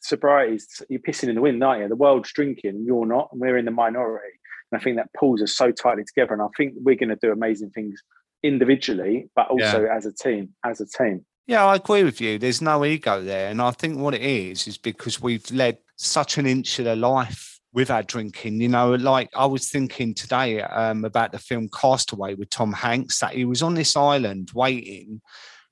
[0.00, 1.88] sobriety is you're pissing in the wind, aren't you?
[1.88, 4.34] The world's drinking, you're not, and we're in the minority.
[4.70, 6.34] And I think that pulls us so tightly together.
[6.34, 8.02] And I think we're going to do amazing things
[8.42, 9.96] individually, but also yeah.
[9.96, 11.24] as a team, as a team.
[11.46, 12.38] Yeah, I agree with you.
[12.38, 13.50] There's no ego there.
[13.50, 17.90] And I think what it is, is because we've led such an insular life with
[17.90, 18.60] our drinking.
[18.60, 23.18] You know, like I was thinking today um, about the film Castaway with Tom Hanks,
[23.18, 25.20] that he was on this island waiting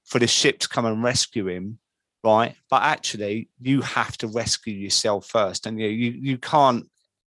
[0.04, 1.78] for the ship to come and rescue him,
[2.22, 2.54] right?
[2.68, 6.86] But actually, you have to rescue yourself first, and you you you can't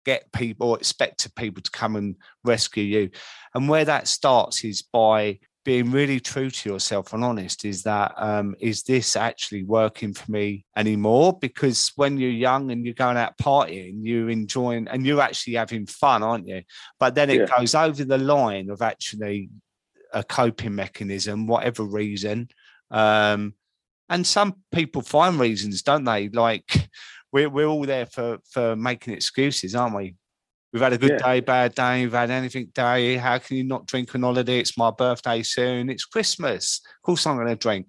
[0.04, 3.10] get people or expect people to come and rescue you.
[3.54, 8.14] And where that starts is by being really true to yourself and honest is that
[8.16, 11.36] um, is this actually working for me anymore?
[11.38, 15.84] Because when you're young and you're going out partying you're enjoying and you're actually having
[15.84, 16.62] fun aren't you?
[16.98, 17.58] But then it yeah.
[17.58, 19.50] goes over the line of actually
[20.14, 22.48] a coping mechanism whatever reason
[22.90, 23.52] um,
[24.08, 26.30] and some people find reasons don't they?
[26.30, 26.88] Like
[27.30, 30.14] we're, we're all there for for making excuses aren't we
[30.72, 31.26] We've had a good yeah.
[31.26, 33.16] day, bad day, we've had anything day.
[33.16, 34.58] How can you not drink on holiday?
[34.58, 35.88] It's my birthday soon.
[35.88, 36.82] It's Christmas.
[36.96, 37.86] Of course, I'm going to drink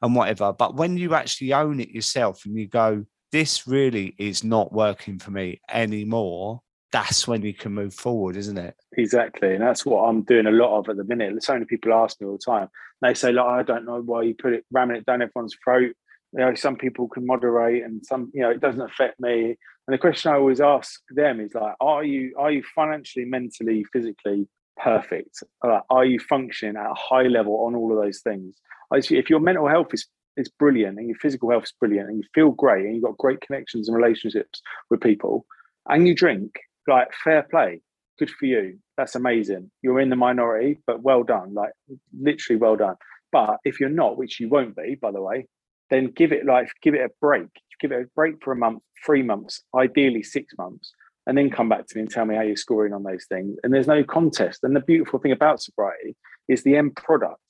[0.00, 0.52] and whatever.
[0.52, 5.18] But when you actually own it yourself and you go, this really is not working
[5.18, 8.76] for me anymore, that's when you can move forward, isn't it?
[8.96, 9.54] Exactly.
[9.54, 11.42] And that's what I'm doing a lot of at the minute.
[11.42, 12.68] So many people ask me all the time.
[13.00, 15.94] They say, like, I don't know why you put it, ramming it down everyone's throat.
[16.32, 19.56] You know, some people can moderate and some, you know, it doesn't affect me.
[19.86, 23.84] And the question I always ask them is like, are you are you financially, mentally,
[23.92, 24.48] physically
[24.82, 25.42] perfect?
[25.90, 28.56] Are you functioning at a high level on all of those things?
[28.92, 32.24] If your mental health is is brilliant and your physical health is brilliant and you
[32.34, 35.44] feel great and you've got great connections and relationships with people
[35.88, 36.54] and you drink,
[36.88, 37.82] like fair play,
[38.18, 38.78] good for you.
[38.96, 39.70] That's amazing.
[39.82, 41.52] You're in the minority, but well done.
[41.52, 41.72] Like
[42.18, 42.96] literally well done.
[43.30, 45.48] But if you're not, which you won't be, by the way,
[45.92, 47.48] then give it like give it a break.
[47.80, 50.92] Give it a break for a month, three months, ideally six months,
[51.26, 53.58] and then come back to me and tell me how you're scoring on those things.
[53.62, 54.60] And there's no contest.
[54.62, 56.16] And the beautiful thing about sobriety
[56.48, 57.40] is the end product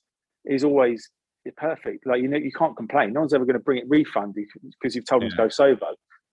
[0.44, 1.08] is always
[1.56, 2.06] perfect.
[2.06, 3.12] Like you know, you can't complain.
[3.12, 5.28] No one's ever going to bring it refund because you've told yeah.
[5.28, 5.86] them to go sober.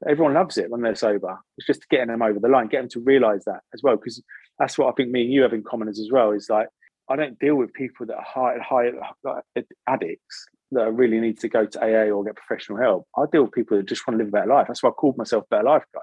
[0.08, 1.38] Everyone loves it when they're sober.
[1.58, 3.98] It's just getting them over the line, getting them to realise that as well.
[3.98, 4.24] Because
[4.58, 6.32] that's what I think me and you have in common as well.
[6.32, 6.70] Is like
[7.10, 8.92] I don't deal with people that are high, high
[9.24, 13.08] like addicts that I really need to go to AA or get professional help.
[13.18, 14.68] I deal with people that just want to live a better life.
[14.68, 16.02] That's why I called myself Better Life Guy.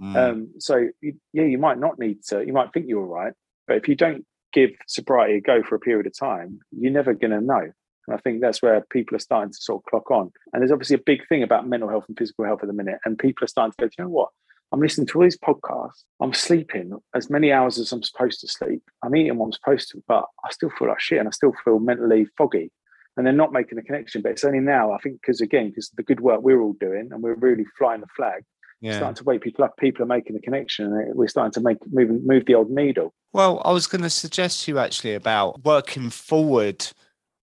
[0.00, 0.16] Mm.
[0.16, 0.88] Um, so
[1.32, 2.44] yeah, you might not need to.
[2.44, 3.32] You might think you're all right,
[3.66, 7.14] but if you don't give sobriety a go for a period of time, you're never
[7.14, 7.70] going to know.
[8.08, 10.30] And I think that's where people are starting to sort of clock on.
[10.52, 12.98] And there's obviously a big thing about mental health and physical health at the minute.
[13.04, 14.28] And people are starting to go, you know what?
[14.72, 16.04] I'm listening to all these podcasts.
[16.20, 18.82] I'm sleeping as many hours as I'm supposed to sleep.
[19.04, 21.52] I'm eating what I'm supposed to, but I still feel like shit and I still
[21.64, 22.72] feel mentally foggy.
[23.16, 24.22] And they're not making the connection.
[24.22, 27.08] But it's only now, I think, because again, because the good work we're all doing
[27.10, 28.44] and we're really flying the flag,
[28.80, 28.96] yeah.
[28.96, 29.76] starting to wake people up.
[29.78, 33.14] People are making the connection, and we're starting to make move move the old needle.
[33.32, 36.86] Well, I was going to suggest to you actually about working forward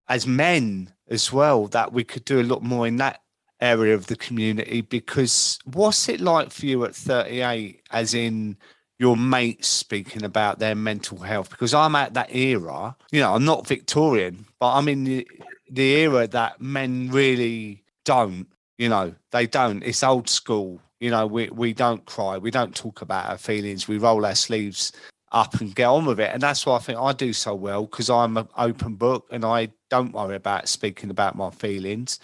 [0.07, 1.67] as men as well.
[1.67, 3.19] That we could do a lot more in that
[3.63, 8.57] area of the community because what's it like for you at 38 as in
[8.99, 13.45] your mates speaking about their mental health because i'm at that era you know i'm
[13.45, 15.27] not victorian but i'm in the,
[15.69, 18.47] the era that men really don't
[18.77, 22.73] you know they don't it's old school you know, we, we don't cry, we don't
[22.73, 24.93] talk about our feelings, we roll our sleeves
[25.33, 26.29] up and get on with it.
[26.31, 29.43] And that's why I think I do so well because I'm an open book and
[29.43, 32.19] I don't worry about speaking about my feelings.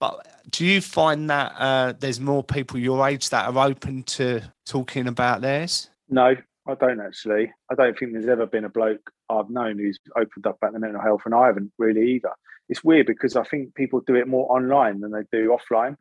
[0.00, 4.42] But do you find that uh, there's more people your age that are open to
[4.64, 5.88] talking about theirs?
[6.08, 6.34] No,
[6.66, 7.52] I don't actually.
[7.70, 10.80] I don't think there's ever been a bloke I've known who's opened up about the
[10.80, 12.32] mental health, and I haven't really either.
[12.68, 15.96] It's weird because I think people do it more online than they do offline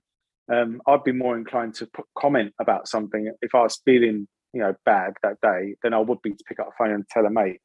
[0.51, 4.62] um, I'd be more inclined to put comment about something if I was feeling, you
[4.62, 7.25] know, bad that day than I would be to pick up the phone and tell
[7.25, 7.60] a mate.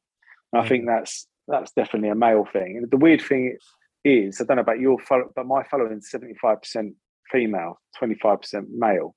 [0.51, 0.61] And.
[0.61, 2.77] I think that's that's definitely a male thing.
[2.77, 3.57] And the weird thing
[4.03, 6.95] is, I don't know about your follow, but my following is seventy five percent
[7.31, 9.15] female, twenty five percent male,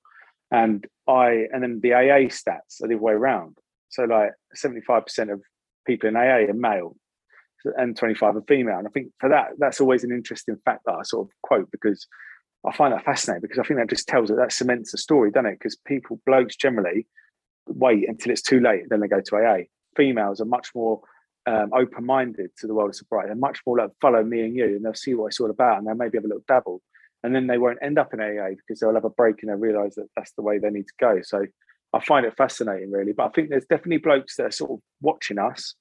[0.51, 3.57] and I and then the AA stats are the way around.
[3.89, 5.41] So like seventy five percent of
[5.87, 6.97] people in AA are male,
[7.77, 8.79] and 25 are female.
[8.79, 11.71] And I think for that, that's always an interesting fact that I sort of quote
[11.71, 12.07] because
[12.67, 15.31] I find that fascinating because I think that just tells it that cements the story,
[15.31, 15.59] doesn't it?
[15.59, 17.07] Because people, blokes generally,
[17.67, 19.65] wait until it's too late, then they go to AA.
[19.97, 21.01] Females are much more
[21.47, 23.29] um, open-minded to the world of sobriety.
[23.29, 25.79] They're much more like follow me and you, and they'll see what it's all about,
[25.79, 26.81] and they'll maybe have a little dabble,
[27.23, 29.59] and then they won't end up in AA because they'll have a break and they'll
[29.59, 31.21] realise that that's the way they need to go.
[31.23, 31.45] So
[31.93, 33.13] I find it fascinating, really.
[33.13, 35.75] But I think there's definitely blokes that are sort of watching us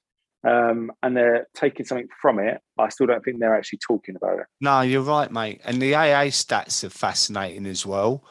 [0.43, 2.61] um, and they're taking something from it.
[2.77, 4.45] I still don't think they're actually talking about it.
[4.59, 5.61] No, you're right, mate.
[5.63, 8.23] And the AA stats are fascinating as well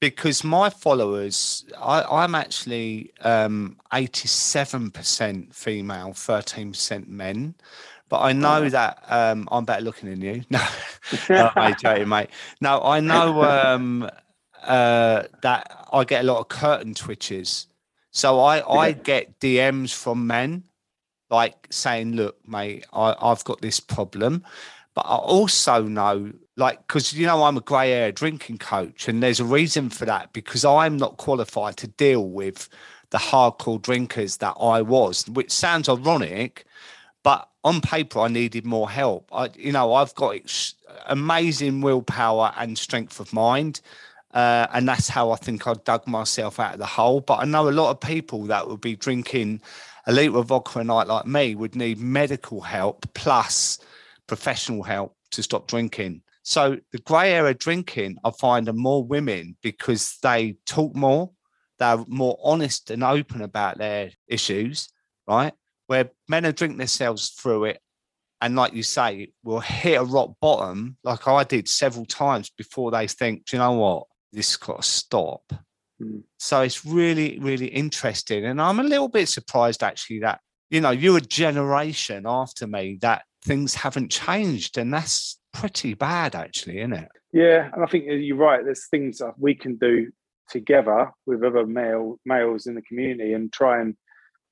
[0.00, 7.54] because my followers, I, am actually um, 87% female, 13% men.
[8.08, 8.68] But I know oh.
[8.68, 10.42] that um, I'm better looking than you.
[10.50, 10.66] No,
[11.30, 12.30] no mate, joking, mate.
[12.60, 14.10] No, I know um,
[14.64, 17.68] uh, that I get a lot of curtain twitches.
[18.10, 20.64] So I, I get DMs from men
[21.32, 24.44] like saying, look, mate, I, I've got this problem.
[24.94, 29.22] But I also know, like, because, you know, I'm a grey area drinking coach, and
[29.22, 32.68] there's a reason for that because I'm not qualified to deal with
[33.10, 36.66] the hardcore drinkers that I was, which sounds ironic,
[37.22, 39.28] but on paper, I needed more help.
[39.32, 40.74] I, you know, I've got ex-
[41.06, 43.80] amazing willpower and strength of mind.
[44.34, 47.20] Uh, and that's how I think I dug myself out of the hole.
[47.20, 49.60] But I know a lot of people that would be drinking
[50.06, 53.78] a litre of vodka night like me would need medical help plus
[54.26, 56.22] professional help to stop drinking.
[56.42, 61.30] So the grey area drinking, I find are more women because they talk more,
[61.78, 64.88] they're more honest and open about their issues,
[65.28, 65.52] right?
[65.86, 67.80] Where men are drinking themselves through it.
[68.40, 72.90] And like you say, will hit a rock bottom, like I did several times before
[72.90, 75.52] they think, you know what, this got to stop.
[76.02, 76.22] Mm.
[76.38, 78.44] So it's really, really interesting.
[78.44, 82.98] And I'm a little bit surprised actually that, you know, you're a generation after me
[83.02, 84.78] that things haven't changed.
[84.78, 87.08] And that's pretty bad, actually, isn't it?
[87.32, 87.70] Yeah.
[87.72, 88.64] And I think you're right.
[88.64, 90.10] There's things that we can do
[90.48, 93.96] together with other male males in the community and try and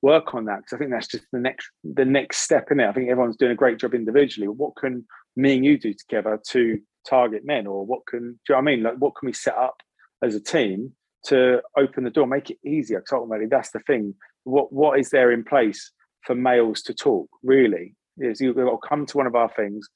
[0.02, 2.88] work on that because I think that's just the next the next step in it.
[2.88, 4.48] I think everyone's doing a great job individually.
[4.48, 8.36] What can me and you do together to target men, or what can do you
[8.50, 8.82] know what I mean?
[8.82, 9.76] Like, what can we set up
[10.22, 10.94] as a team
[11.26, 13.00] to open the door, make it easier?
[13.00, 14.14] Because ultimately, that's the thing.
[14.44, 15.92] What what is there in place
[16.24, 17.28] for males to talk?
[17.42, 19.88] Really, is you've got to come to one of our things.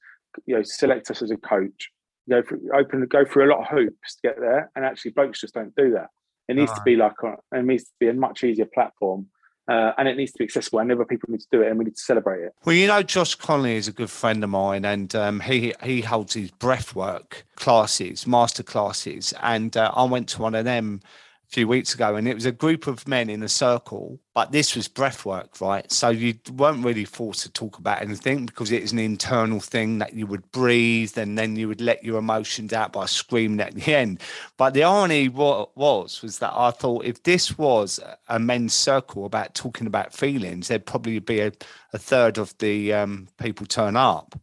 [0.45, 1.89] You know, select us as a coach.
[2.29, 5.41] Go for open, go through a lot of hoops to get there, and actually, blokes
[5.41, 6.07] just don't do that.
[6.47, 9.27] It needs to be like a, it needs to be a much easier platform
[9.67, 11.79] uh, and it needs to be accessible and other people need to do it and
[11.79, 12.53] we need to celebrate it.
[12.65, 16.01] Well, you know, Josh Connolly is a good friend of mine and um, he, he
[16.01, 19.33] holds his breathwork classes, master classes.
[19.41, 21.01] And uh, I went to one of them
[21.49, 24.75] few weeks ago, and it was a group of men in a circle, but this
[24.75, 25.89] was breath work, right?
[25.91, 29.99] So you weren't really forced to talk about anything because it is an internal thing
[29.99, 33.75] that you would breathe and then you would let your emotions out by screaming at
[33.75, 34.21] the end.
[34.57, 39.53] But the irony was was that I thought if this was a men's circle about
[39.53, 41.51] talking about feelings, there'd probably be a,
[41.93, 44.39] a third of the um, people turn up,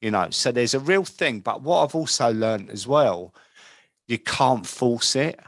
[0.00, 0.28] you know.
[0.30, 1.40] So there's a real thing.
[1.40, 3.34] But what I've also learned as well,
[4.08, 5.38] you can't force it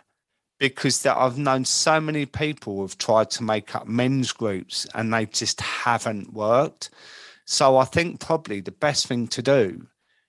[0.58, 4.86] because that I've known so many people who have tried to make up men's groups
[4.94, 6.90] and they just haven't worked.
[7.44, 9.86] So I think probably the best thing to do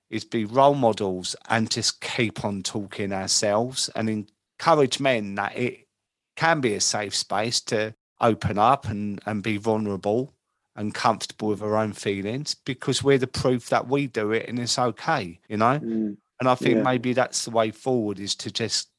[0.09, 4.27] is be role models and just keep on talking ourselves and
[4.59, 5.87] encourage men that it
[6.35, 10.33] can be a safe space to open up and, and be vulnerable
[10.75, 14.59] and comfortable with our own feelings because we're the proof that we do it and
[14.59, 15.79] it's okay, you know?
[15.79, 16.83] Mm, and I think yeah.
[16.83, 18.89] maybe that's the way forward is to just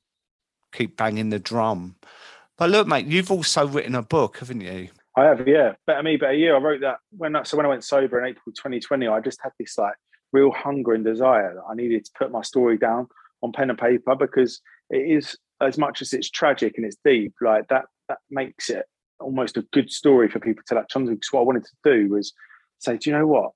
[0.72, 1.96] keep banging the drum.
[2.56, 4.88] But look, mate, you've also written a book, haven't you?
[5.16, 5.72] I have, yeah.
[5.86, 6.54] Better me, better you.
[6.54, 9.40] I wrote that when I, so when I went sober in April 2020, I just
[9.42, 9.94] had this like
[10.32, 13.08] real hunger and desire that I needed to put my story down
[13.42, 17.34] on pen and paper because it is as much as it's tragic and it's deep,
[17.40, 18.84] like that that makes it
[19.20, 21.12] almost a good story for people to latch onto.
[21.12, 22.32] Because what I wanted to do was
[22.78, 23.52] say, do you know what?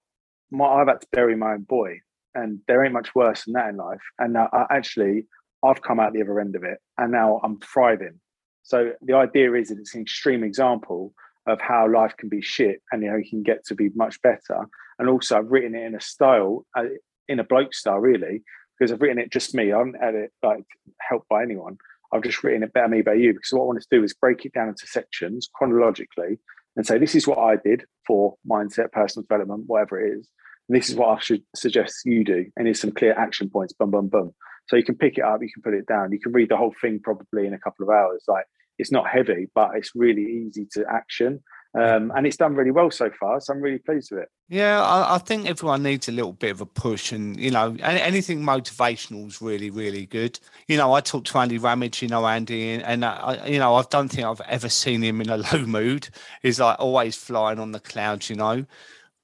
[0.50, 2.00] My, I've had to bury my own boy,
[2.34, 4.02] and there ain't much worse than that in life.
[4.18, 5.26] And uh, I actually
[5.64, 8.20] I've come out the other end of it and now I'm thriving.
[8.62, 11.12] So the idea is that it's an extreme example
[11.46, 14.20] of how life can be shit and you know you can get to be much
[14.22, 14.66] better.
[14.98, 16.84] And also I've written it in a style, uh,
[17.28, 18.42] in a bloke style really,
[18.78, 19.72] because I've written it just me.
[19.72, 20.64] I haven't had it like
[21.00, 21.76] helped by anyone.
[22.12, 23.32] I've just written it better me, by you.
[23.32, 26.38] Because what I want to do is break it down into sections chronologically
[26.76, 30.28] and say this is what I did for mindset, personal development, whatever it is.
[30.68, 32.46] And this is what I should suggest you do.
[32.56, 33.72] And here's some clear action points.
[33.72, 34.32] Bum bum bum.
[34.66, 36.56] So you can pick it up, you can put it down, you can read the
[36.56, 38.24] whole thing probably in a couple of hours.
[38.26, 38.46] Like
[38.78, 41.42] it's not heavy, but it's really easy to action.
[41.76, 43.40] Um, and it's done really well so far.
[43.40, 44.28] So I'm really pleased with it.
[44.48, 47.76] Yeah, I, I, think everyone needs a little bit of a push, and you know,
[47.80, 50.38] anything motivational is really, really good.
[50.68, 53.74] You know, I talked to Andy Ramage, you know, Andy, and, and I, you know,
[53.74, 56.08] I don't think I've ever seen him in a low mood.
[56.42, 58.66] He's like always flying on the clouds, you know.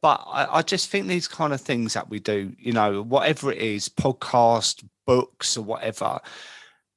[0.02, 3.52] But I, I just think these kind of things that we do, you know, whatever
[3.52, 6.20] it is, podcast, books or whatever,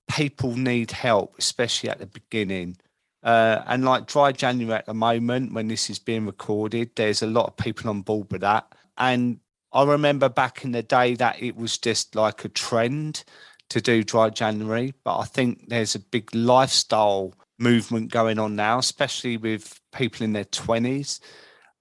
[0.08, 2.78] people need help, especially at the beginning.
[3.24, 7.28] Uh, and like dry January at the moment, when this is being recorded, there's a
[7.28, 8.68] lot of people on board with that.
[9.00, 9.40] And
[9.72, 13.24] I remember back in the day that it was just like a trend
[13.70, 18.78] to do dry January, but I think there's a big lifestyle movement going on now,
[18.78, 21.20] especially with people in their 20s.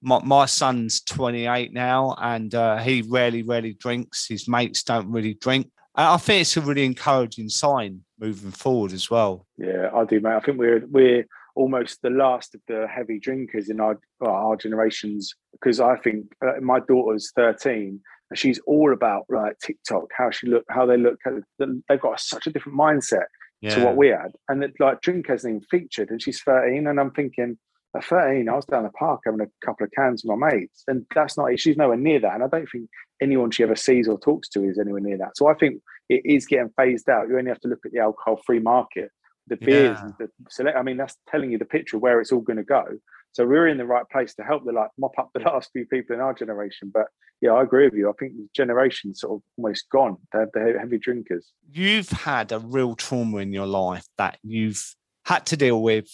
[0.00, 4.26] My, my son's 28 now and uh, he rarely, rarely drinks.
[4.26, 5.68] His mates don't really drink.
[5.94, 9.46] I think it's a really encouraging sign moving forward as well.
[9.58, 10.34] Yeah, I do, mate.
[10.34, 15.34] I think we're we're almost the last of the heavy drinkers in our our generations
[15.52, 18.00] because I think uh, my daughter's thirteen
[18.32, 21.18] and she's all about like TikTok, how she look, how they look.
[21.58, 23.26] They've got such a different mindset
[23.60, 23.74] yeah.
[23.74, 26.08] to what we had, and that like drink hasn't even featured.
[26.08, 27.58] And she's thirteen, and I'm thinking
[27.94, 30.84] at 13, I was down the park having a couple of cans with my mates,
[30.86, 31.60] and that's not, it.
[31.60, 32.34] she's nowhere near that.
[32.34, 32.88] And I don't think
[33.20, 35.36] anyone she ever sees or talks to is anywhere near that.
[35.36, 37.28] So I think it is getting phased out.
[37.28, 39.10] You only have to look at the alcohol free market,
[39.46, 40.10] the beers, yeah.
[40.18, 40.76] the select.
[40.76, 42.84] I mean, that's telling you the picture of where it's all going to go.
[43.32, 45.86] So we're in the right place to help the like mop up the last few
[45.86, 46.90] people in our generation.
[46.92, 47.06] But
[47.40, 48.08] yeah, I agree with you.
[48.08, 50.16] I think the generation's sort of almost gone.
[50.32, 51.50] They're the heavy drinkers.
[51.70, 56.08] You've had a real trauma in your life that you've had to deal with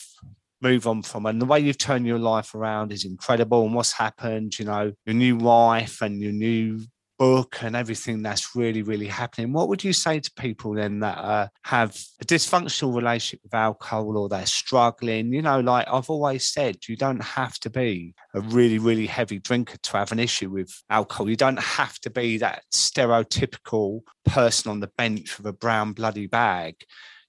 [0.61, 1.27] move on from.
[1.27, 3.65] And the way you've turned your life around is incredible.
[3.65, 6.81] And what's happened, you know, your new wife and your new
[7.19, 9.53] book and everything that's really, really happening.
[9.53, 14.17] What would you say to people then that uh, have a dysfunctional relationship with alcohol
[14.17, 15.33] or they're struggling?
[15.33, 19.41] You know, like I've always said, you don't have to be a really, really heavy
[19.41, 21.29] drinker to have an issue with alcohol.
[21.29, 26.29] You don't have to be that stereotypical person on the bench with a brown bloody
[26.29, 26.77] bag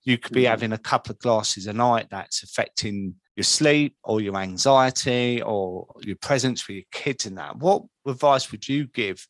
[0.09, 0.49] you could be mm-hmm.
[0.49, 5.87] having a couple of glasses a night that's affecting your sleep or your anxiety or
[6.01, 7.57] your presence with your kids and that.
[7.57, 9.25] What advice would you give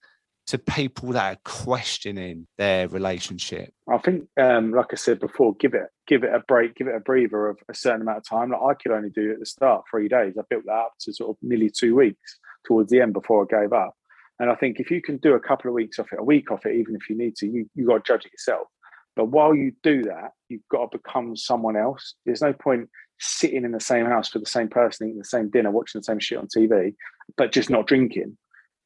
[0.47, 3.71] to people that are questioning their relationship?
[3.87, 6.95] I think, um, like I said before, give it give it a break, give it
[6.95, 8.51] a breather of a certain amount of time.
[8.51, 10.35] Like I could only do at the start three days.
[10.39, 13.61] I built that up to sort of nearly two weeks towards the end before I
[13.61, 13.93] gave up.
[14.39, 16.49] And I think if you can do a couple of weeks off it, a week
[16.49, 18.67] off it, even if you need to, you you got to judge it yourself.
[19.15, 22.15] But while you do that, you've got to become someone else.
[22.25, 22.89] There's no point
[23.19, 26.05] sitting in the same house with the same person, eating the same dinner, watching the
[26.05, 26.95] same shit on TV,
[27.37, 28.37] but just not drinking.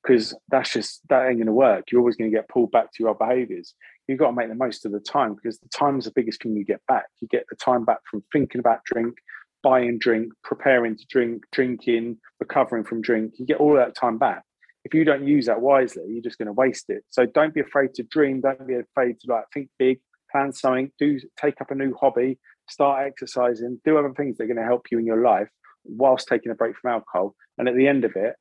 [0.02, 1.86] Because that's just that ain't gonna work.
[1.92, 3.74] You're always gonna get pulled back to your behaviors.
[4.08, 6.42] You've got to make the most of the time because the time is the biggest
[6.42, 7.06] thing you get back.
[7.22, 9.16] You get the time back from thinking about drink,
[9.62, 13.36] buying drink, preparing to drink, drinking, recovering from drink.
[13.38, 14.44] You get all that time back.
[14.84, 17.04] If you don't use that wisely, you're just going to waste it.
[17.10, 18.42] So don't be afraid to dream.
[18.42, 20.00] Don't be afraid to like think big,
[20.34, 24.48] plan something, do take up a new hobby, start exercising, do other things that are
[24.48, 25.50] going to help you in your life
[25.86, 27.36] whilst taking a break from alcohol.
[27.58, 28.36] And at the end of it,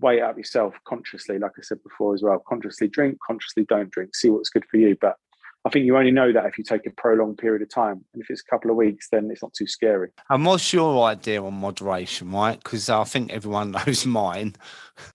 [0.00, 2.42] weigh it up yourself consciously, like I said before as well.
[2.46, 4.96] Consciously drink, consciously don't drink, see what's good for you.
[5.00, 5.16] But
[5.64, 8.04] I think you only know that if you take a prolonged period of time.
[8.12, 10.10] And if it's a couple of weeks, then it's not too scary.
[10.30, 12.62] And what's your idea on moderation, right?
[12.62, 14.54] Because I think everyone knows mine.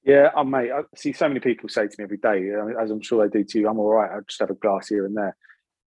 [0.03, 0.71] Yeah, I mate.
[0.71, 3.43] I see so many people say to me every day, as I'm sure they do
[3.45, 4.11] to you, I'm all right.
[4.11, 5.35] I just have a glass here and there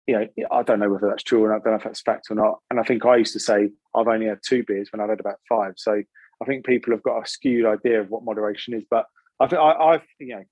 [0.07, 1.55] you know, I don't know whether that's true or not.
[1.55, 2.59] I don't know if that's fact or not.
[2.69, 5.19] And I think I used to say I've only had two beers when I've had
[5.19, 5.73] about five.
[5.77, 6.01] So
[6.41, 8.83] I think people have got a skewed idea of what moderation is.
[8.89, 9.05] But
[9.39, 10.43] I think I, have you know,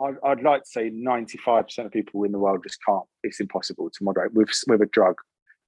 [0.00, 3.04] I, I'd like to say 95% of people in the world just can't.
[3.22, 5.16] It's impossible to moderate with with a drug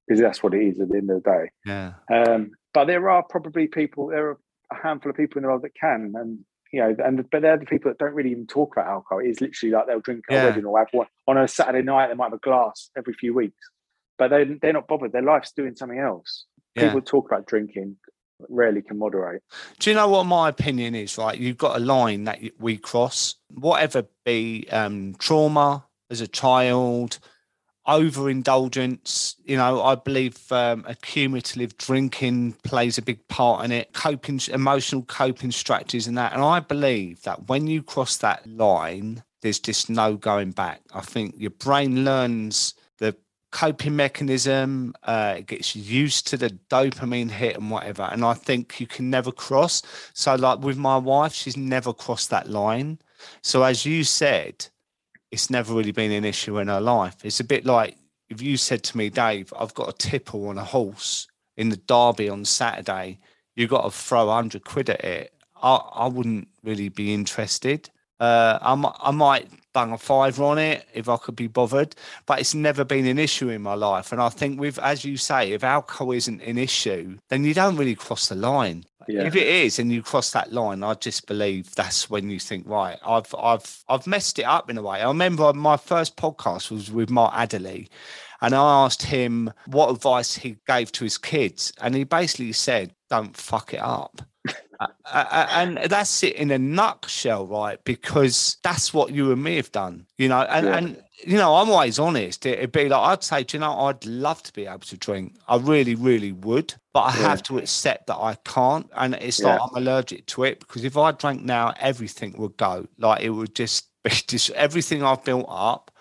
[0.07, 1.49] because that's what it is at the end of the day.
[1.65, 1.93] Yeah.
[2.11, 4.07] Um, but there are probably people.
[4.07, 4.39] There are
[4.71, 6.39] a handful of people in the world that can, and
[6.71, 9.21] you know, and but they're the people that don't really even talk about alcohol.
[9.23, 10.43] It's literally like they'll drink yeah.
[10.43, 12.07] a wedding or have one on a Saturday night.
[12.07, 13.69] They might have a glass every few weeks,
[14.17, 15.11] but they they're not bothered.
[15.11, 16.45] Their life's doing something else.
[16.75, 16.85] Yeah.
[16.85, 17.97] People talk about drinking,
[18.49, 19.41] rarely can moderate.
[19.79, 21.17] Do you know what my opinion is?
[21.17, 23.35] Right, you've got a line that we cross.
[23.53, 27.19] Whatever be um, trauma as a child,
[27.89, 29.35] overindulgence.
[29.45, 35.03] You know, I believe um, accumulative drinking plays a big part in it, coping, emotional
[35.03, 36.33] coping strategies, and that.
[36.33, 40.81] And I believe that when you cross that line, there's just no going back.
[40.93, 43.15] I think your brain learns the
[43.51, 48.03] coping mechanism, uh, it gets used to the dopamine hit and whatever.
[48.03, 49.81] And I think you can never cross.
[50.13, 52.99] So, like with my wife, she's never crossed that line.
[53.41, 54.67] So, as you said,
[55.31, 57.17] it's never really been an issue in her life.
[57.23, 57.97] It's a bit like
[58.29, 61.27] if you said to me, Dave, I've got a tipple on a horse
[61.57, 63.19] in the Derby on Saturday,
[63.55, 65.33] you've got to throw 100 quid at it.
[65.61, 67.89] I, I wouldn't really be interested.
[68.19, 72.39] Uh, I, I might bang a fiver on it if I could be bothered, but
[72.39, 74.11] it's never been an issue in my life.
[74.11, 77.75] And I think with, as you say, if alcohol isn't an issue, then you don't
[77.75, 78.85] really cross the line.
[79.09, 79.23] Yeah.
[79.23, 82.67] If it is, and you cross that line, I just believe that's when you think,
[82.67, 85.01] right, I've, I've, I've messed it up in a way.
[85.01, 87.89] I remember my first podcast was with Mark Adderley,
[88.39, 92.93] and I asked him what advice he gave to his kids, and he basically said,
[93.09, 94.21] "Don't fuck it up."
[95.11, 97.83] And that's it in a nutshell, right?
[97.83, 100.41] Because that's what you and me have done, you know.
[100.41, 100.77] And, yeah.
[100.77, 102.45] and you know, I'm always honest.
[102.45, 105.35] It'd be like I'd say, you know, I'd love to be able to drink.
[105.47, 107.29] I really, really would, but I yeah.
[107.29, 108.89] have to accept that I can't.
[108.95, 109.57] And it's yeah.
[109.57, 112.87] like I'm allergic to it because if I drank now, everything would go.
[112.97, 115.91] Like it would just be just everything I've built up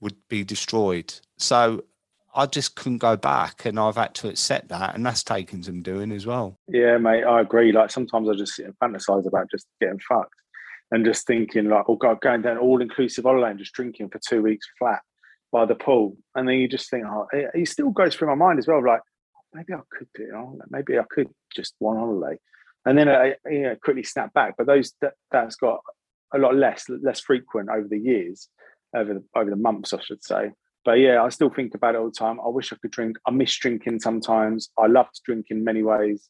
[0.00, 1.14] would be destroyed.
[1.38, 1.84] So
[2.34, 5.82] I just couldn't go back, and I've had to accept that, and that's taken some
[5.82, 6.58] doing as well.
[6.68, 7.72] Yeah, mate, I agree.
[7.72, 10.34] Like sometimes I just sit and fantasize about just getting fucked,
[10.90, 14.20] and just thinking like, oh god, going down all inclusive holiday and just drinking for
[14.26, 15.00] two weeks flat
[15.50, 18.58] by the pool, and then you just think, oh, it, still goes through my mind
[18.58, 19.02] as well, like
[19.52, 20.66] maybe I could do, it.
[20.70, 22.38] Maybe I could just one holiday,
[22.86, 24.54] and then I you know, quickly snap back.
[24.56, 25.80] But those that, that's got
[26.34, 28.48] a lot less less frequent over the years,
[28.96, 30.52] over the over the months, I should say
[30.84, 32.40] but yeah, I still think about it all the time.
[32.40, 33.16] I wish I could drink.
[33.26, 34.70] I miss drinking sometimes.
[34.78, 36.28] I love to drink in many ways,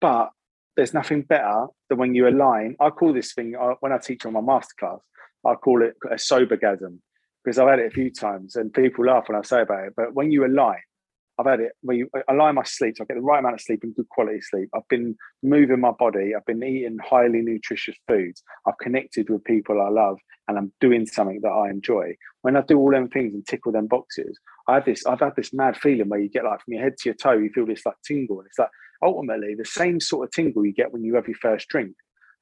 [0.00, 0.30] but
[0.76, 2.76] there's nothing better than when you align.
[2.80, 5.00] I call this thing when I teach on my masterclass.
[5.46, 7.00] I call it a sobergasm
[7.44, 9.92] because I've had it a few times and people laugh when I say about it.
[9.96, 10.80] But when you align,
[11.38, 13.60] I've had it where you align my sleep, so I get the right amount of
[13.60, 14.68] sleep and good quality sleep.
[14.74, 16.32] I've been moving my body.
[16.36, 18.42] I've been eating highly nutritious foods.
[18.66, 22.14] I've connected with people I love, and I'm doing something that I enjoy.
[22.42, 25.04] When I do all them things and tickle them boxes, I have this.
[25.06, 27.32] I've had this mad feeling where you get like from your head to your toe,
[27.32, 28.70] you feel this like tingle, and it's like
[29.02, 31.94] ultimately the same sort of tingle you get when you have your first drink,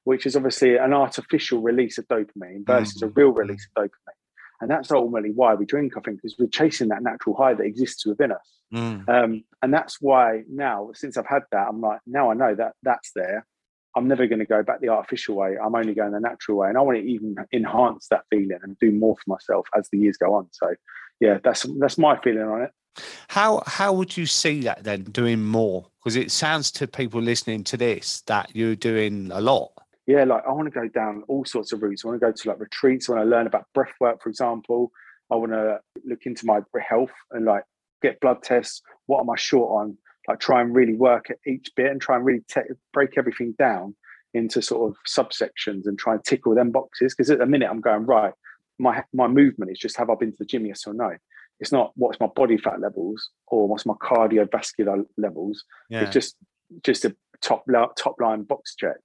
[0.05, 3.07] which is obviously an artificial release of dopamine versus mm-hmm.
[3.07, 4.22] a real release of dopamine.
[4.63, 7.65] And that's ultimately why we drink, I think, because we're chasing that natural high that
[7.65, 8.49] exists within us.
[8.73, 9.09] Mm.
[9.09, 12.75] Um, and that's why now, since I've had that, I'm like, now I know that
[12.85, 13.45] that's there.
[13.97, 15.57] I'm never going to go back the artificial way.
[15.63, 18.79] I'm only going the natural way, and I want to even enhance that feeling and
[18.79, 20.47] do more for myself as the years go on.
[20.53, 20.75] So,
[21.19, 22.71] yeah, that's that's my feeling on it.
[23.29, 25.87] How how would you see that then doing more?
[25.99, 29.73] Because it sounds to people listening to this that you're doing a lot.
[30.13, 32.05] Yeah, like I want to go down all sorts of routes.
[32.05, 33.09] I want to go to like retreats.
[33.09, 34.93] I want to learn about breath work, for example.
[35.31, 37.65] I want to look into my health and like
[38.03, 38.83] get blood tests.
[39.07, 39.97] What am I short on?
[40.29, 43.55] Like try and really work at each bit and try and really te- break everything
[43.59, 43.95] down
[44.35, 47.15] into sort of subsections and try and tick all them boxes.
[47.15, 48.35] Because at the minute I'm going right,
[48.79, 51.17] my my movement is just have I been to the gym yes or no.
[51.59, 55.65] It's not what's my body fat levels or what's my cardiovascular levels.
[55.89, 56.03] Yeah.
[56.03, 56.37] It's just
[56.83, 57.65] just a top
[57.97, 58.97] top line box check.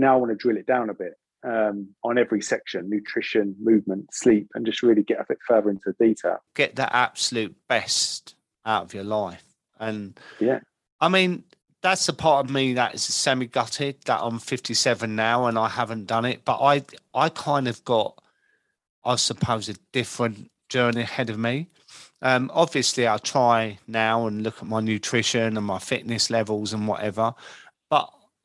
[0.00, 1.12] Now I want to drill it down a bit
[1.44, 5.94] um, on every section: nutrition, movement, sleep, and just really get a bit further into
[5.98, 6.38] the detail.
[6.54, 8.34] Get the absolute best
[8.64, 9.44] out of your life.
[9.78, 10.60] And Yeah.
[11.00, 11.44] I mean,
[11.82, 15.68] that's the part of me that is semi gutted that I'm 57 now and I
[15.68, 16.44] haven't done it.
[16.44, 16.82] But I
[17.14, 18.22] I kind of got,
[19.04, 21.68] I suppose, a different journey ahead of me.
[22.22, 26.86] Um, obviously, I'll try now and look at my nutrition and my fitness levels and
[26.86, 27.34] whatever.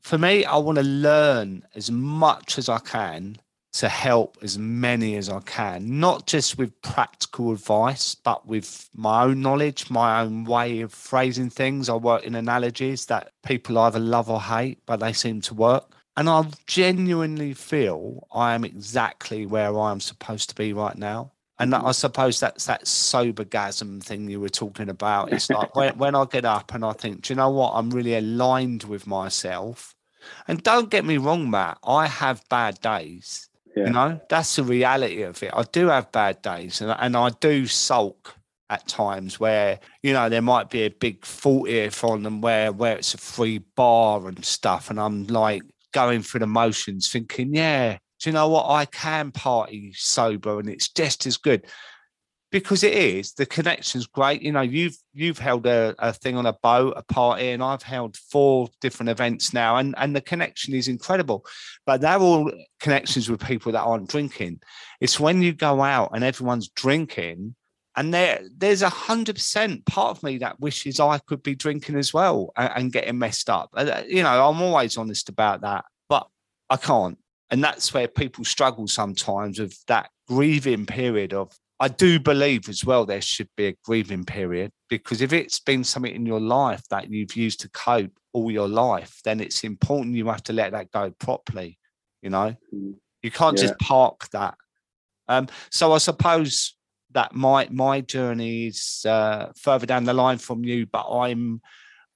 [0.06, 3.38] For me, I want to learn as much as I can
[3.74, 9.24] to help as many as I can, not just with practical advice, but with my
[9.24, 11.90] own knowledge, my own way of phrasing things.
[11.90, 15.96] I work in analogies that people either love or hate, but they seem to work.
[16.16, 21.32] And I genuinely feel I am exactly where I am supposed to be right now.
[21.58, 21.92] And I mm-hmm.
[21.92, 25.34] suppose that's that sobergasm thing you were talking about.
[25.34, 27.72] It's like when, when I get up and I think, do you know what?
[27.74, 29.95] I'm really aligned with myself.
[30.48, 33.50] And don't get me wrong, Matt, I have bad days.
[33.76, 33.88] Yeah.
[33.88, 35.52] You know, that's the reality of it.
[35.54, 38.36] I do have bad days and, and I do sulk
[38.70, 42.72] at times where, you know, there might be a big fault here on them where
[42.72, 44.90] where it's a free bar and stuff.
[44.90, 48.70] And I'm like going through the motions thinking, yeah, do you know what?
[48.70, 51.66] I can party sober and it's just as good.
[52.56, 54.42] Because it is, the connection's great.
[54.42, 57.84] You know, you've you've held a, a thing on a boat, a party, and I've
[57.84, 61.46] held four different events now, and, and the connection is incredible.
[61.86, 62.50] But they're all
[62.80, 64.62] connections with people that aren't drinking.
[65.02, 67.56] It's when you go out and everyone's drinking,
[67.98, 71.98] and there there's a hundred percent part of me that wishes I could be drinking
[71.98, 73.72] as well and, and getting messed up.
[73.74, 76.26] Uh, You know, I'm always honest about that, but
[76.70, 77.18] I can't
[77.50, 82.86] and that's where people struggle sometimes with that grieving period of i do believe as
[82.86, 86.84] well there should be a grieving period because if it's been something in your life
[86.90, 90.72] that you've used to cope all your life then it's important you have to let
[90.72, 91.78] that go properly
[92.22, 92.56] you know?
[92.74, 92.96] Mm.
[93.22, 94.56] you can't just park that.
[95.28, 96.76] Um so i suppose
[97.12, 101.62] that my my journey is uh, further down the line from you but i'm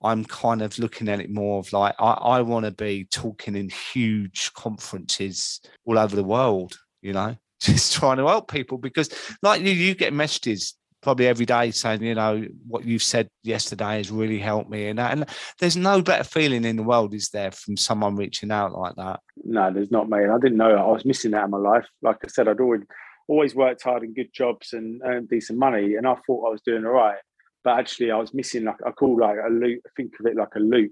[0.01, 3.55] I'm kind of looking at it more of like I, I want to be talking
[3.55, 7.35] in huge conferences all over the world, you know,
[7.73, 9.09] just trying to help people because
[9.41, 13.97] like you, you get messages probably every day saying, you know, what you've said yesterday
[13.97, 15.11] has really helped me and that.
[15.11, 15.25] And
[15.59, 19.21] there's no better feeling in the world, is there, from someone reaching out like that?
[19.43, 20.29] No, there's not, mate.
[20.29, 21.87] I didn't know I was missing that in my life.
[22.01, 22.81] Like I said, I'd always
[23.27, 26.61] always worked hard in good jobs and earned decent money, and I thought I was
[26.61, 27.17] doing all right.
[27.63, 29.81] But actually, I was missing like I call like a loop.
[29.95, 30.91] Think of it like a loop,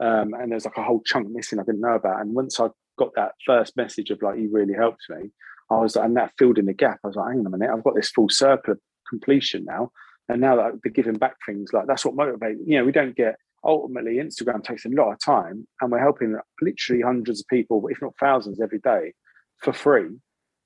[0.00, 2.20] um, and there's like a whole chunk missing I didn't know about.
[2.20, 5.30] And once I got that first message of like you really helped me,
[5.70, 7.00] I was and that filled in the gap.
[7.04, 9.90] I was like, hang on a minute, I've got this full circle of completion now,
[10.28, 12.58] and now that the giving back things like that's what motivates.
[12.64, 16.36] You know, we don't get ultimately Instagram takes a lot of time, and we're helping
[16.60, 19.12] literally hundreds of people, if not thousands, every day
[19.58, 20.10] for free.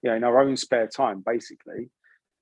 [0.02, 1.90] You know, in our own spare time, basically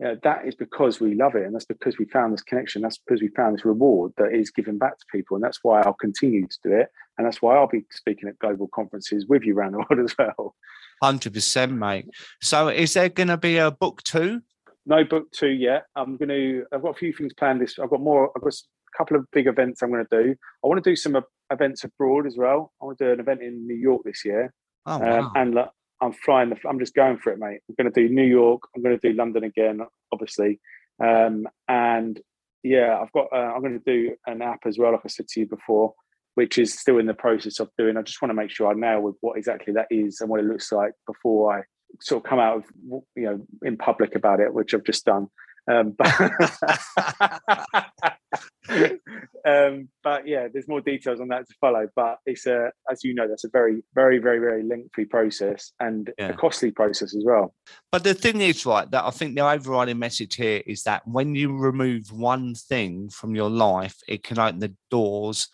[0.01, 2.83] you know, that is because we love it and that's because we found this connection
[2.83, 5.81] that's because we found this reward that is given back to people and that's why
[5.83, 9.43] i'll continue to do it and that's why i'll be speaking at global conferences with
[9.43, 10.55] you around the world as well
[11.03, 12.07] 100%, mate.
[12.43, 14.43] So is there going to be a book two?
[14.87, 17.91] no book two yet i'm going to i've got a few things planned this i've
[17.91, 20.35] got more i've got a couple of big events i'm going to do
[20.65, 21.15] i want to do some
[21.53, 24.51] events abroad as well i want to do an event in new york this year
[24.89, 25.33] Oh, um, wow.
[25.37, 25.71] and like,
[26.01, 26.49] I'm flying.
[26.51, 27.61] The, I'm just going for it, mate.
[27.69, 28.63] I'm going to do New York.
[28.75, 29.81] I'm going to do London again,
[30.13, 30.61] obviously.
[31.03, 32.19] Um, and
[32.63, 33.27] yeah, I've got.
[33.33, 35.93] Uh, I'm going to do an app as well, like I said to you before,
[36.39, 37.97] which is still in the process of doing.
[37.97, 40.39] I just want to make sure I nail with what exactly that is and what
[40.39, 41.63] it looks like before I
[42.01, 42.65] sort of come out of
[43.17, 45.27] you know in public about it, which I've just done.
[45.69, 46.15] Um, but
[49.45, 51.89] um, but yeah, there's more details on that to follow.
[51.97, 56.13] But it's a, as you know, that's a very, very, very, very lengthy process and
[56.21, 56.29] yeah.
[56.29, 57.53] a costly process as well.
[57.91, 61.35] But the thing is, right, that I think the overriding message here is that when
[61.35, 65.49] you remove one thing from your life, it can open the doors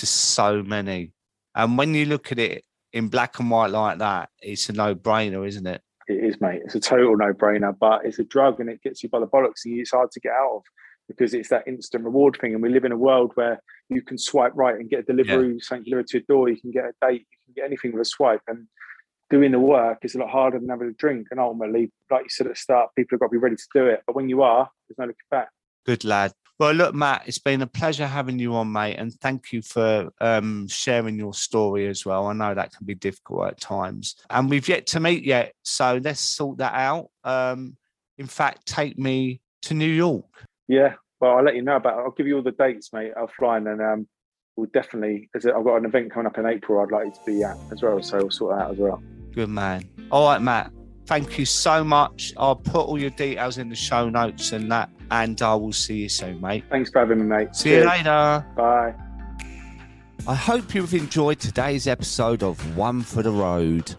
[0.00, 1.12] to so many.
[1.54, 5.46] And when you look at it in black and white like that, it's a no-brainer,
[5.46, 5.82] isn't it?
[6.08, 6.62] It is, mate.
[6.64, 7.76] It's a total no-brainer.
[7.78, 10.20] But it's a drug, and it gets you by the bollocks, and it's hard to
[10.20, 10.62] get out of
[11.08, 12.54] because it's that instant reward thing.
[12.54, 15.54] And we live in a world where you can swipe right and get a delivery,
[15.54, 15.58] yeah.
[15.60, 16.48] something delivered to your door.
[16.48, 17.26] You can get a date.
[17.30, 18.42] You can get anything with a swipe.
[18.46, 18.66] And
[19.28, 21.26] doing the work is a lot harder than having a drink.
[21.30, 23.68] And ultimately, like you said at the start, people have got to be ready to
[23.74, 24.02] do it.
[24.06, 25.48] But when you are, there's no looking back.
[25.84, 26.32] Good lad.
[26.60, 30.10] Well, look, Matt, it's been a pleasure having you on, mate, and thank you for
[30.20, 32.26] um, sharing your story as well.
[32.26, 35.98] I know that can be difficult at times, and we've yet to meet yet, so
[36.04, 37.08] let's sort that out.
[37.24, 37.78] Um,
[38.18, 40.26] in fact, take me to New York.
[40.68, 41.98] Yeah, well, I'll let you know about.
[41.98, 42.02] It.
[42.02, 43.12] I'll give you all the dates, mate.
[43.16, 44.08] I'll fly in, and then um,
[44.54, 45.30] we'll definitely.
[45.32, 46.82] Cause I've got an event coming up in April.
[46.82, 49.02] I'd like you to be at as well, so we'll sort that out as well.
[49.32, 49.88] Good man.
[50.12, 50.70] All right, Matt.
[51.10, 52.32] Thank you so much.
[52.36, 56.02] I'll put all your details in the show notes and that, and I will see
[56.02, 56.62] you soon, mate.
[56.70, 57.56] Thanks for having me, mate.
[57.56, 57.82] See Cheers.
[57.82, 58.46] you later.
[58.56, 58.94] Bye.
[60.28, 63.92] I hope you've enjoyed today's episode of One for the Road.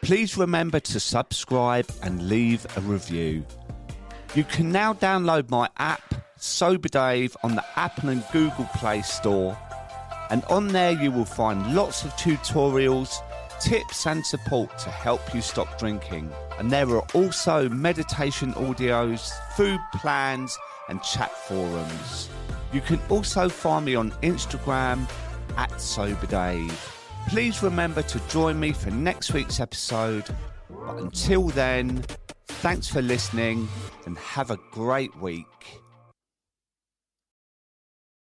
[0.00, 3.44] Please remember to subscribe and leave a review.
[4.34, 9.58] You can now download my app, Sober Dave, on the Apple and Google Play Store.
[10.30, 13.20] And on there, you will find lots of tutorials,
[13.60, 16.32] tips, and support to help you stop drinking.
[16.58, 20.56] And there are also meditation audios, food plans,
[20.88, 22.28] and chat forums.
[22.72, 25.08] You can also find me on Instagram
[25.56, 26.96] at Sober Dave.
[27.28, 30.24] Please remember to join me for next week's episode.
[30.68, 32.04] But until then,
[32.60, 33.66] Thanks for listening
[34.04, 35.79] and have a great week.